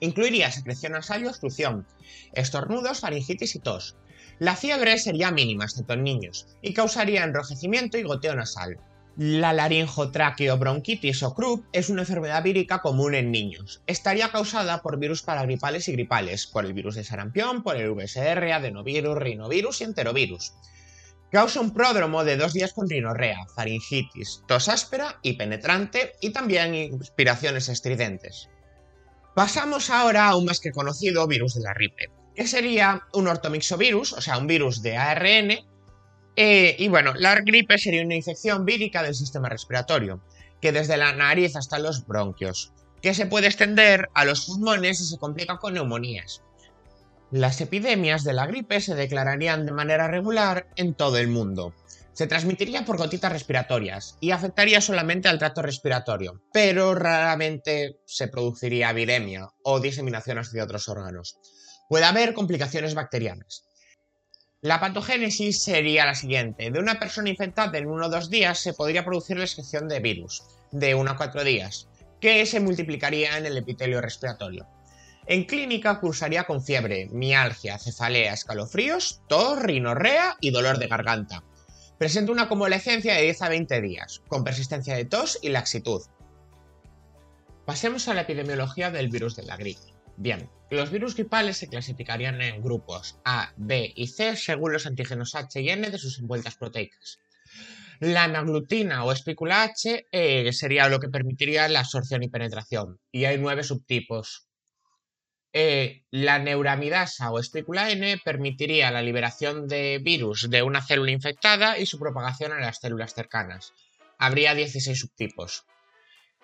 Incluiría 0.00 0.50
secreción 0.50 0.90
nasal 0.90 1.22
y 1.22 1.26
obstrucción, 1.28 1.86
estornudos, 2.32 2.98
faringitis 2.98 3.54
y 3.54 3.60
tos. 3.60 3.96
La 4.40 4.56
fiebre 4.56 4.98
sería 4.98 5.30
mínima, 5.30 5.66
excepto 5.66 5.92
en 5.92 6.02
niños, 6.02 6.48
y 6.62 6.74
causaría 6.74 7.22
enrojecimiento 7.22 7.96
y 7.96 8.02
goteo 8.02 8.34
nasal. 8.34 8.80
La 9.16 9.52
laringotraqueobronquitis 9.52 11.22
o 11.22 11.32
CRUP 11.32 11.64
es 11.72 11.90
una 11.90 12.02
enfermedad 12.02 12.42
vírica 12.42 12.80
común 12.80 13.14
en 13.14 13.30
niños. 13.30 13.82
Estaría 13.86 14.32
causada 14.32 14.82
por 14.82 14.98
virus 14.98 15.22
paragripales 15.22 15.86
y 15.86 15.92
gripales, 15.92 16.48
por 16.48 16.66
el 16.66 16.72
virus 16.72 16.96
de 16.96 17.04
sarampión, 17.04 17.62
por 17.62 17.76
el 17.76 17.92
VSR, 17.92 18.52
adenovirus, 18.52 19.16
rinovirus 19.16 19.80
y 19.80 19.84
enterovirus. 19.84 20.54
Causa 21.30 21.60
un 21.60 21.72
pródromo 21.72 22.24
de 22.24 22.36
dos 22.36 22.52
días 22.52 22.72
con 22.72 22.88
rinorrea, 22.88 23.46
faringitis, 23.54 24.42
tos 24.48 24.68
áspera 24.68 25.20
y 25.22 25.34
penetrante 25.34 26.14
y 26.20 26.30
también 26.30 26.74
inspiraciones 26.74 27.68
estridentes. 27.68 28.48
Pasamos 29.36 29.90
ahora 29.90 30.28
a 30.28 30.36
un 30.36 30.44
más 30.44 30.58
que 30.58 30.72
conocido 30.72 31.28
virus 31.28 31.54
de 31.54 31.62
la 31.62 31.72
gripe, 31.72 32.10
que 32.34 32.48
sería 32.48 33.02
un 33.12 33.28
ortomixovirus, 33.28 34.12
o 34.14 34.20
sea, 34.20 34.38
un 34.38 34.48
virus 34.48 34.82
de 34.82 34.96
ARN. 34.96 35.50
Eh, 36.34 36.76
y 36.76 36.88
bueno, 36.88 37.14
la 37.14 37.36
gripe 37.40 37.78
sería 37.78 38.04
una 38.04 38.16
infección 38.16 38.64
vírica 38.64 39.04
del 39.04 39.14
sistema 39.14 39.48
respiratorio, 39.48 40.20
que 40.60 40.72
desde 40.72 40.96
la 40.96 41.12
nariz 41.12 41.54
hasta 41.54 41.78
los 41.78 42.06
bronquios, 42.06 42.72
que 43.02 43.14
se 43.14 43.26
puede 43.26 43.46
extender 43.46 44.08
a 44.14 44.24
los 44.24 44.46
pulmones 44.46 45.00
y 45.00 45.04
se 45.04 45.18
complica 45.18 45.58
con 45.58 45.74
neumonías. 45.74 46.42
Las 47.30 47.60
epidemias 47.60 48.24
de 48.24 48.32
la 48.32 48.46
gripe 48.46 48.80
se 48.80 48.96
declararían 48.96 49.64
de 49.64 49.70
manera 49.70 50.08
regular 50.08 50.66
en 50.74 50.94
todo 50.94 51.16
el 51.16 51.28
mundo. 51.28 51.72
Se 52.12 52.26
transmitiría 52.26 52.84
por 52.84 52.98
gotitas 52.98 53.30
respiratorias 53.30 54.16
y 54.20 54.32
afectaría 54.32 54.80
solamente 54.80 55.28
al 55.28 55.38
tracto 55.38 55.62
respiratorio, 55.62 56.42
pero 56.52 56.92
raramente 56.96 58.00
se 58.04 58.26
produciría 58.26 58.92
viremia 58.92 59.48
o 59.62 59.78
diseminación 59.78 60.38
hacia 60.38 60.64
otros 60.64 60.88
órganos. 60.88 61.38
Puede 61.88 62.04
haber 62.04 62.34
complicaciones 62.34 62.94
bacterianas. 62.94 63.64
La 64.60 64.80
patogénesis 64.80 65.62
sería 65.62 66.06
la 66.06 66.16
siguiente. 66.16 66.72
De 66.72 66.80
una 66.80 66.98
persona 66.98 67.30
infectada 67.30 67.78
en 67.78 67.86
uno 67.86 68.06
o 68.06 68.10
dos 68.10 68.28
días 68.28 68.58
se 68.58 68.74
podría 68.74 69.04
producir 69.04 69.38
la 69.38 69.44
excreción 69.44 69.86
de 69.86 70.00
virus, 70.00 70.42
de 70.72 70.96
uno 70.96 71.12
a 71.12 71.16
cuatro 71.16 71.44
días, 71.44 71.88
que 72.20 72.44
se 72.44 72.58
multiplicaría 72.58 73.38
en 73.38 73.46
el 73.46 73.56
epitelio 73.56 74.00
respiratorio. 74.00 74.66
En 75.26 75.44
clínica 75.44 76.00
cursaría 76.00 76.44
con 76.44 76.62
fiebre, 76.62 77.08
mialgia, 77.12 77.78
cefalea, 77.78 78.32
escalofríos, 78.32 79.22
tos, 79.28 79.62
rinorrea 79.62 80.36
y 80.40 80.50
dolor 80.50 80.78
de 80.78 80.88
garganta. 80.88 81.44
Presenta 81.98 82.32
una 82.32 82.48
convalecencia 82.48 83.14
de 83.14 83.22
10 83.22 83.42
a 83.42 83.48
20 83.50 83.80
días, 83.82 84.22
con 84.28 84.42
persistencia 84.42 84.96
de 84.96 85.04
tos 85.04 85.38
y 85.42 85.50
laxitud. 85.50 86.02
Pasemos 87.66 88.08
a 88.08 88.14
la 88.14 88.22
epidemiología 88.22 88.90
del 88.90 89.08
virus 89.08 89.36
de 89.36 89.44
la 89.44 89.56
gripe. 89.56 89.94
Bien, 90.16 90.50
los 90.70 90.90
virus 90.90 91.14
gripales 91.14 91.58
se 91.58 91.68
clasificarían 91.68 92.40
en 92.40 92.62
grupos 92.62 93.18
A, 93.24 93.52
B 93.56 93.92
y 93.94 94.06
C 94.08 94.36
según 94.36 94.72
los 94.72 94.86
antígenos 94.86 95.34
H 95.34 95.60
y 95.60 95.70
N 95.70 95.90
de 95.90 95.98
sus 95.98 96.18
envueltas 96.18 96.56
proteicas. 96.56 97.18
La 98.00 98.24
anaglutina 98.24 99.04
o 99.04 99.12
espícula 99.12 99.62
H 99.62 100.08
eh, 100.10 100.52
sería 100.52 100.88
lo 100.88 101.00
que 101.00 101.08
permitiría 101.10 101.68
la 101.68 101.80
absorción 101.80 102.22
y 102.22 102.28
penetración, 102.28 102.98
y 103.12 103.26
hay 103.26 103.36
nueve 103.38 103.62
subtipos, 103.62 104.49
eh, 105.52 106.04
la 106.10 106.38
neuramidasa 106.38 107.32
o 107.32 107.40
espícula 107.40 107.90
N 107.90 108.18
permitiría 108.24 108.90
la 108.92 109.02
liberación 109.02 109.66
de 109.66 109.98
virus 109.98 110.48
de 110.48 110.62
una 110.62 110.80
célula 110.80 111.10
infectada 111.10 111.76
y 111.78 111.86
su 111.86 111.98
propagación 111.98 112.52
a 112.52 112.60
las 112.60 112.78
células 112.78 113.14
cercanas. 113.14 113.72
Habría 114.18 114.54
16 114.54 114.98
subtipos. 114.98 115.64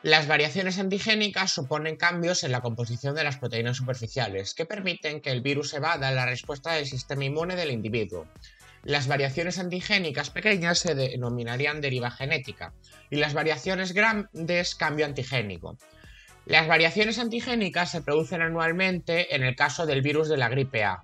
Las 0.02 0.26
variaciones 0.26 0.78
antigénicas 0.78 1.52
suponen 1.52 1.96
cambios 1.96 2.44
en 2.44 2.52
la 2.52 2.60
composición 2.60 3.14
de 3.14 3.24
las 3.24 3.38
proteínas 3.38 3.76
superficiales, 3.76 4.54
que 4.54 4.66
permiten 4.66 5.20
que 5.20 5.30
el 5.30 5.40
virus 5.40 5.72
evada 5.74 6.10
la 6.10 6.26
respuesta 6.26 6.72
del 6.72 6.86
sistema 6.86 7.24
inmune 7.24 7.56
del 7.56 7.70
individuo. 7.70 8.26
Las 8.82 9.08
variaciones 9.08 9.58
antigénicas 9.58 10.30
pequeñas 10.30 10.78
se 10.78 10.94
denominarían 10.94 11.80
deriva 11.80 12.10
genética 12.10 12.72
y 13.10 13.16
las 13.16 13.34
variaciones 13.34 13.92
grandes 13.92 14.74
cambio 14.74 15.06
antigénico. 15.06 15.76
Las 16.46 16.68
variaciones 16.68 17.18
antigénicas 17.18 17.90
se 17.90 18.02
producen 18.02 18.40
anualmente 18.40 19.34
en 19.34 19.42
el 19.42 19.56
caso 19.56 19.84
del 19.84 20.00
virus 20.00 20.28
de 20.28 20.36
la 20.36 20.48
gripe 20.48 20.84
A, 20.84 21.02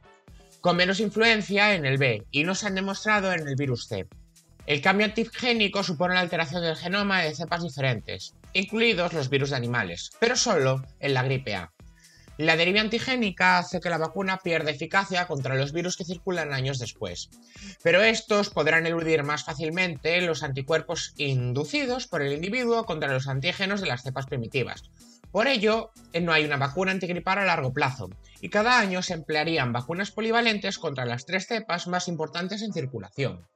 con 0.60 0.76
menos 0.76 1.00
influencia 1.00 1.74
en 1.74 1.84
el 1.84 1.98
B 1.98 2.24
y 2.30 2.44
no 2.44 2.54
se 2.54 2.68
han 2.68 2.76
demostrado 2.76 3.32
en 3.32 3.48
el 3.48 3.56
virus 3.56 3.88
C. 3.88 4.06
El 4.66 4.80
cambio 4.80 5.04
antigénico 5.04 5.82
supone 5.82 6.14
la 6.14 6.20
alteración 6.20 6.62
del 6.62 6.76
genoma 6.76 7.22
de 7.22 7.34
cepas 7.34 7.64
diferentes, 7.64 8.36
incluidos 8.52 9.14
los 9.14 9.30
virus 9.30 9.50
de 9.50 9.56
animales, 9.56 10.12
pero 10.20 10.36
solo 10.36 10.84
en 11.00 11.12
la 11.12 11.24
gripe 11.24 11.56
A. 11.56 11.72
La 12.38 12.56
deriva 12.56 12.80
antigénica 12.80 13.58
hace 13.58 13.80
que 13.80 13.90
la 13.90 13.98
vacuna 13.98 14.38
pierda 14.38 14.70
eficacia 14.70 15.26
contra 15.26 15.56
los 15.56 15.72
virus 15.72 15.96
que 15.96 16.04
circulan 16.04 16.52
años 16.52 16.78
después, 16.78 17.30
pero 17.82 18.00
estos 18.00 18.48
podrán 18.48 18.86
eludir 18.86 19.24
más 19.24 19.42
fácilmente 19.42 20.20
los 20.20 20.44
anticuerpos 20.44 21.14
inducidos 21.16 22.06
por 22.06 22.22
el 22.22 22.32
individuo 22.32 22.86
contra 22.86 23.12
los 23.12 23.26
antígenos 23.26 23.80
de 23.80 23.88
las 23.88 24.02
cepas 24.02 24.26
primitivas, 24.26 24.84
por 25.32 25.48
ello, 25.48 25.90
eh, 26.12 26.20
no 26.20 26.32
hay 26.32 26.44
una 26.44 26.58
vacuna 26.58 26.92
antigripal 26.92 27.38
a 27.38 27.44
largo 27.44 27.72
plazo, 27.72 28.10
y 28.40 28.50
cada 28.50 28.78
año 28.78 29.02
se 29.02 29.14
emplearían 29.14 29.72
vacunas 29.72 30.10
polivalentes 30.10 30.78
contra 30.78 31.06
las 31.06 31.24
tres 31.24 31.46
cepas 31.46 31.88
más 31.88 32.06
importantes 32.06 32.62
en 32.62 32.72
circulación. 32.72 33.48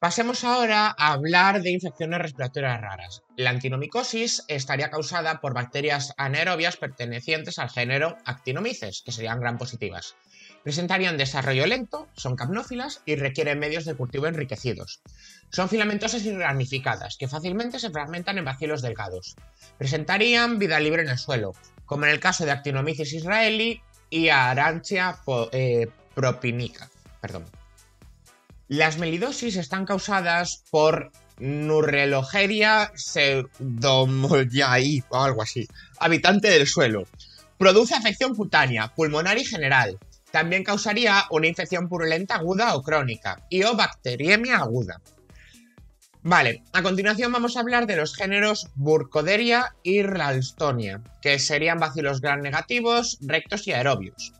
Pasemos 0.00 0.44
ahora 0.44 0.94
a 0.96 1.12
hablar 1.12 1.60
de 1.60 1.70
infecciones 1.70 2.20
respiratorias 2.20 2.80
raras. 2.80 3.22
La 3.36 3.50
antinomicosis 3.50 4.44
estaría 4.46 4.90
causada 4.90 5.40
por 5.40 5.54
bacterias 5.54 6.14
anaerobias 6.16 6.76
pertenecientes 6.76 7.58
al 7.58 7.68
género 7.68 8.16
Actinomyces, 8.24 9.02
que 9.04 9.10
serían 9.10 9.40
gran 9.40 9.58
positivas. 9.58 10.14
Presentarían 10.64 11.16
desarrollo 11.16 11.66
lento, 11.66 12.08
son 12.14 12.36
capnófilas 12.36 13.00
y 13.06 13.16
requieren 13.16 13.58
medios 13.58 13.84
de 13.84 13.94
cultivo 13.94 14.26
enriquecidos. 14.26 15.00
Son 15.50 15.68
filamentosas 15.68 16.24
y 16.24 16.32
ramificadas, 16.32 17.16
que 17.16 17.28
fácilmente 17.28 17.78
se 17.78 17.90
fragmentan 17.90 18.38
en 18.38 18.44
bacilos 18.44 18.82
delgados. 18.82 19.36
Presentarían 19.78 20.58
vida 20.58 20.80
libre 20.80 21.02
en 21.02 21.08
el 21.08 21.18
suelo, 21.18 21.52
como 21.86 22.04
en 22.04 22.10
el 22.10 22.20
caso 22.20 22.44
de 22.44 22.50
Actinomyces 22.50 23.12
israeli 23.12 23.80
y 24.10 24.28
Arantia 24.28 25.18
eh, 25.52 25.88
propinica. 26.14 26.90
Perdón. 27.20 27.44
Las 28.68 28.98
melidosis 28.98 29.56
están 29.56 29.86
causadas 29.86 30.64
por 30.70 31.10
Nurrelogeria 31.38 32.92
pseudomollai 32.94 35.04
o 35.08 35.16
algo 35.16 35.42
así, 35.42 35.66
habitante 35.98 36.50
del 36.50 36.66
suelo. 36.66 37.04
Produce 37.56 37.94
afección 37.94 38.34
cutánea, 38.34 38.92
pulmonar 38.94 39.38
y 39.38 39.44
general, 39.44 39.98
también 40.30 40.64
causaría 40.64 41.24
una 41.30 41.46
infección 41.46 41.88
purulenta 41.88 42.36
aguda 42.36 42.74
o 42.74 42.82
crónica 42.82 43.44
y 43.48 43.62
o 43.62 43.74
bacteriemia 43.74 44.58
aguda. 44.58 45.00
Vale, 46.22 46.62
a 46.72 46.82
continuación 46.82 47.32
vamos 47.32 47.56
a 47.56 47.60
hablar 47.60 47.86
de 47.86 47.96
los 47.96 48.14
géneros 48.14 48.68
Burkholderia 48.74 49.74
y 49.82 50.02
Ralstonia, 50.02 51.00
que 51.22 51.38
serían 51.38 51.78
bacilos 51.78 52.20
gran 52.20 52.42
negativos, 52.42 53.18
rectos 53.22 53.66
y 53.66 53.72
aerobios. 53.72 54.32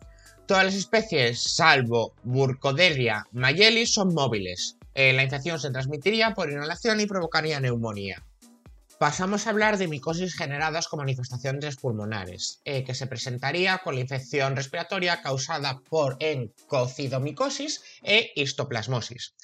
Todas 0.46 0.64
las 0.64 0.74
especies, 0.74 1.40
salvo 1.40 2.14
Burkholderia 2.24 3.26
mayelis, 3.32 3.94
son 3.94 4.12
móviles. 4.12 4.76
Eh, 4.94 5.12
la 5.12 5.22
infección 5.22 5.60
se 5.60 5.70
transmitiría 5.70 6.34
por 6.34 6.50
inhalación 6.50 7.00
y 7.00 7.06
provocaría 7.06 7.60
neumonía. 7.60 8.22
Pasamos 8.98 9.46
a 9.46 9.50
hablar 9.50 9.78
de 9.78 9.86
micosis 9.86 10.34
generadas 10.34 10.88
con 10.88 10.98
manifestaciones 10.98 11.76
pulmonares, 11.76 12.60
eh, 12.64 12.82
que 12.82 12.94
se 12.94 13.06
presentaría 13.06 13.78
con 13.78 13.94
la 13.94 14.00
infección 14.00 14.56
respiratoria 14.56 15.22
causada 15.22 15.80
por 15.88 16.16
encocidomicosis 16.18 17.82
e 18.02 18.32
histoplasmosis. 18.34 19.34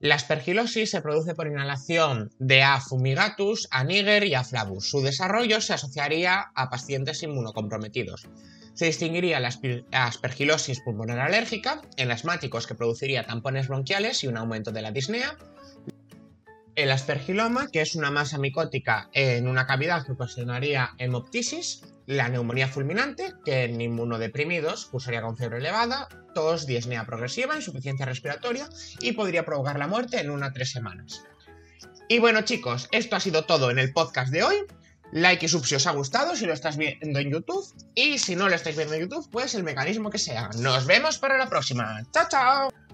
La 0.00 0.16
aspergilosis 0.16 0.90
se 0.90 1.00
produce 1.00 1.34
por 1.34 1.46
inhalación 1.46 2.30
de 2.38 2.62
A. 2.62 2.78
fumigatus, 2.80 3.68
a 3.70 3.84
niger 3.84 4.24
y 4.24 4.34
a 4.34 4.44
flavus. 4.44 4.90
Su 4.90 5.00
desarrollo 5.00 5.62
se 5.62 5.72
asociaría 5.72 6.52
a 6.54 6.68
pacientes 6.68 7.22
inmunocomprometidos. 7.22 8.28
Se 8.74 8.84
distinguiría 8.84 9.40
la 9.40 9.50
aspergilosis 9.92 10.80
pulmonar 10.82 11.18
alérgica 11.20 11.80
en 11.96 12.10
asmáticos 12.10 12.66
que 12.66 12.74
produciría 12.74 13.26
tampones 13.26 13.66
bronquiales 13.66 14.22
y 14.22 14.28
un 14.28 14.36
aumento 14.36 14.72
de 14.72 14.82
la 14.82 14.92
disnea. 14.92 15.36
El 16.78 16.92
aspergiloma, 16.92 17.72
que 17.72 17.80
es 17.80 17.96
una 17.96 18.12
masa 18.12 18.38
micótica 18.38 19.10
en 19.12 19.48
una 19.48 19.66
cavidad 19.66 20.06
que 20.06 20.12
ocasionaría 20.12 20.94
hemoptisis, 20.98 21.82
la 22.06 22.28
neumonía 22.28 22.68
fulminante, 22.68 23.34
que 23.44 23.64
en 23.64 23.80
inmunodeprimidos 23.80 24.86
cursaría 24.86 25.20
con 25.20 25.36
fiebre 25.36 25.58
elevada, 25.58 26.06
tos, 26.36 26.68
disnea 26.68 27.04
progresiva, 27.04 27.56
insuficiencia 27.56 28.06
respiratoria 28.06 28.68
y 29.00 29.10
podría 29.10 29.44
provocar 29.44 29.76
la 29.76 29.88
muerte 29.88 30.20
en 30.20 30.30
una 30.30 30.46
a 30.46 30.52
tres 30.52 30.70
semanas. 30.70 31.24
Y 32.08 32.20
bueno 32.20 32.42
chicos, 32.42 32.88
esto 32.92 33.16
ha 33.16 33.20
sido 33.20 33.44
todo 33.44 33.72
en 33.72 33.80
el 33.80 33.92
podcast 33.92 34.30
de 34.30 34.44
hoy. 34.44 34.54
Like 35.10 35.46
y 35.46 35.48
sub 35.48 35.66
si 35.66 35.74
os 35.74 35.86
ha 35.88 35.90
gustado, 35.90 36.36
si 36.36 36.46
lo 36.46 36.52
estás 36.52 36.76
viendo 36.76 37.18
en 37.18 37.32
YouTube. 37.32 37.66
Y 37.96 38.18
si 38.18 38.36
no 38.36 38.48
lo 38.48 38.54
estáis 38.54 38.76
viendo 38.76 38.94
en 38.94 39.00
YouTube, 39.00 39.28
pues 39.32 39.56
el 39.56 39.64
mecanismo 39.64 40.10
que 40.10 40.18
sea. 40.18 40.48
Nos 40.60 40.86
vemos 40.86 41.18
para 41.18 41.38
la 41.38 41.48
próxima. 41.48 42.04
¡Chao, 42.12 42.26
chao! 42.30 42.87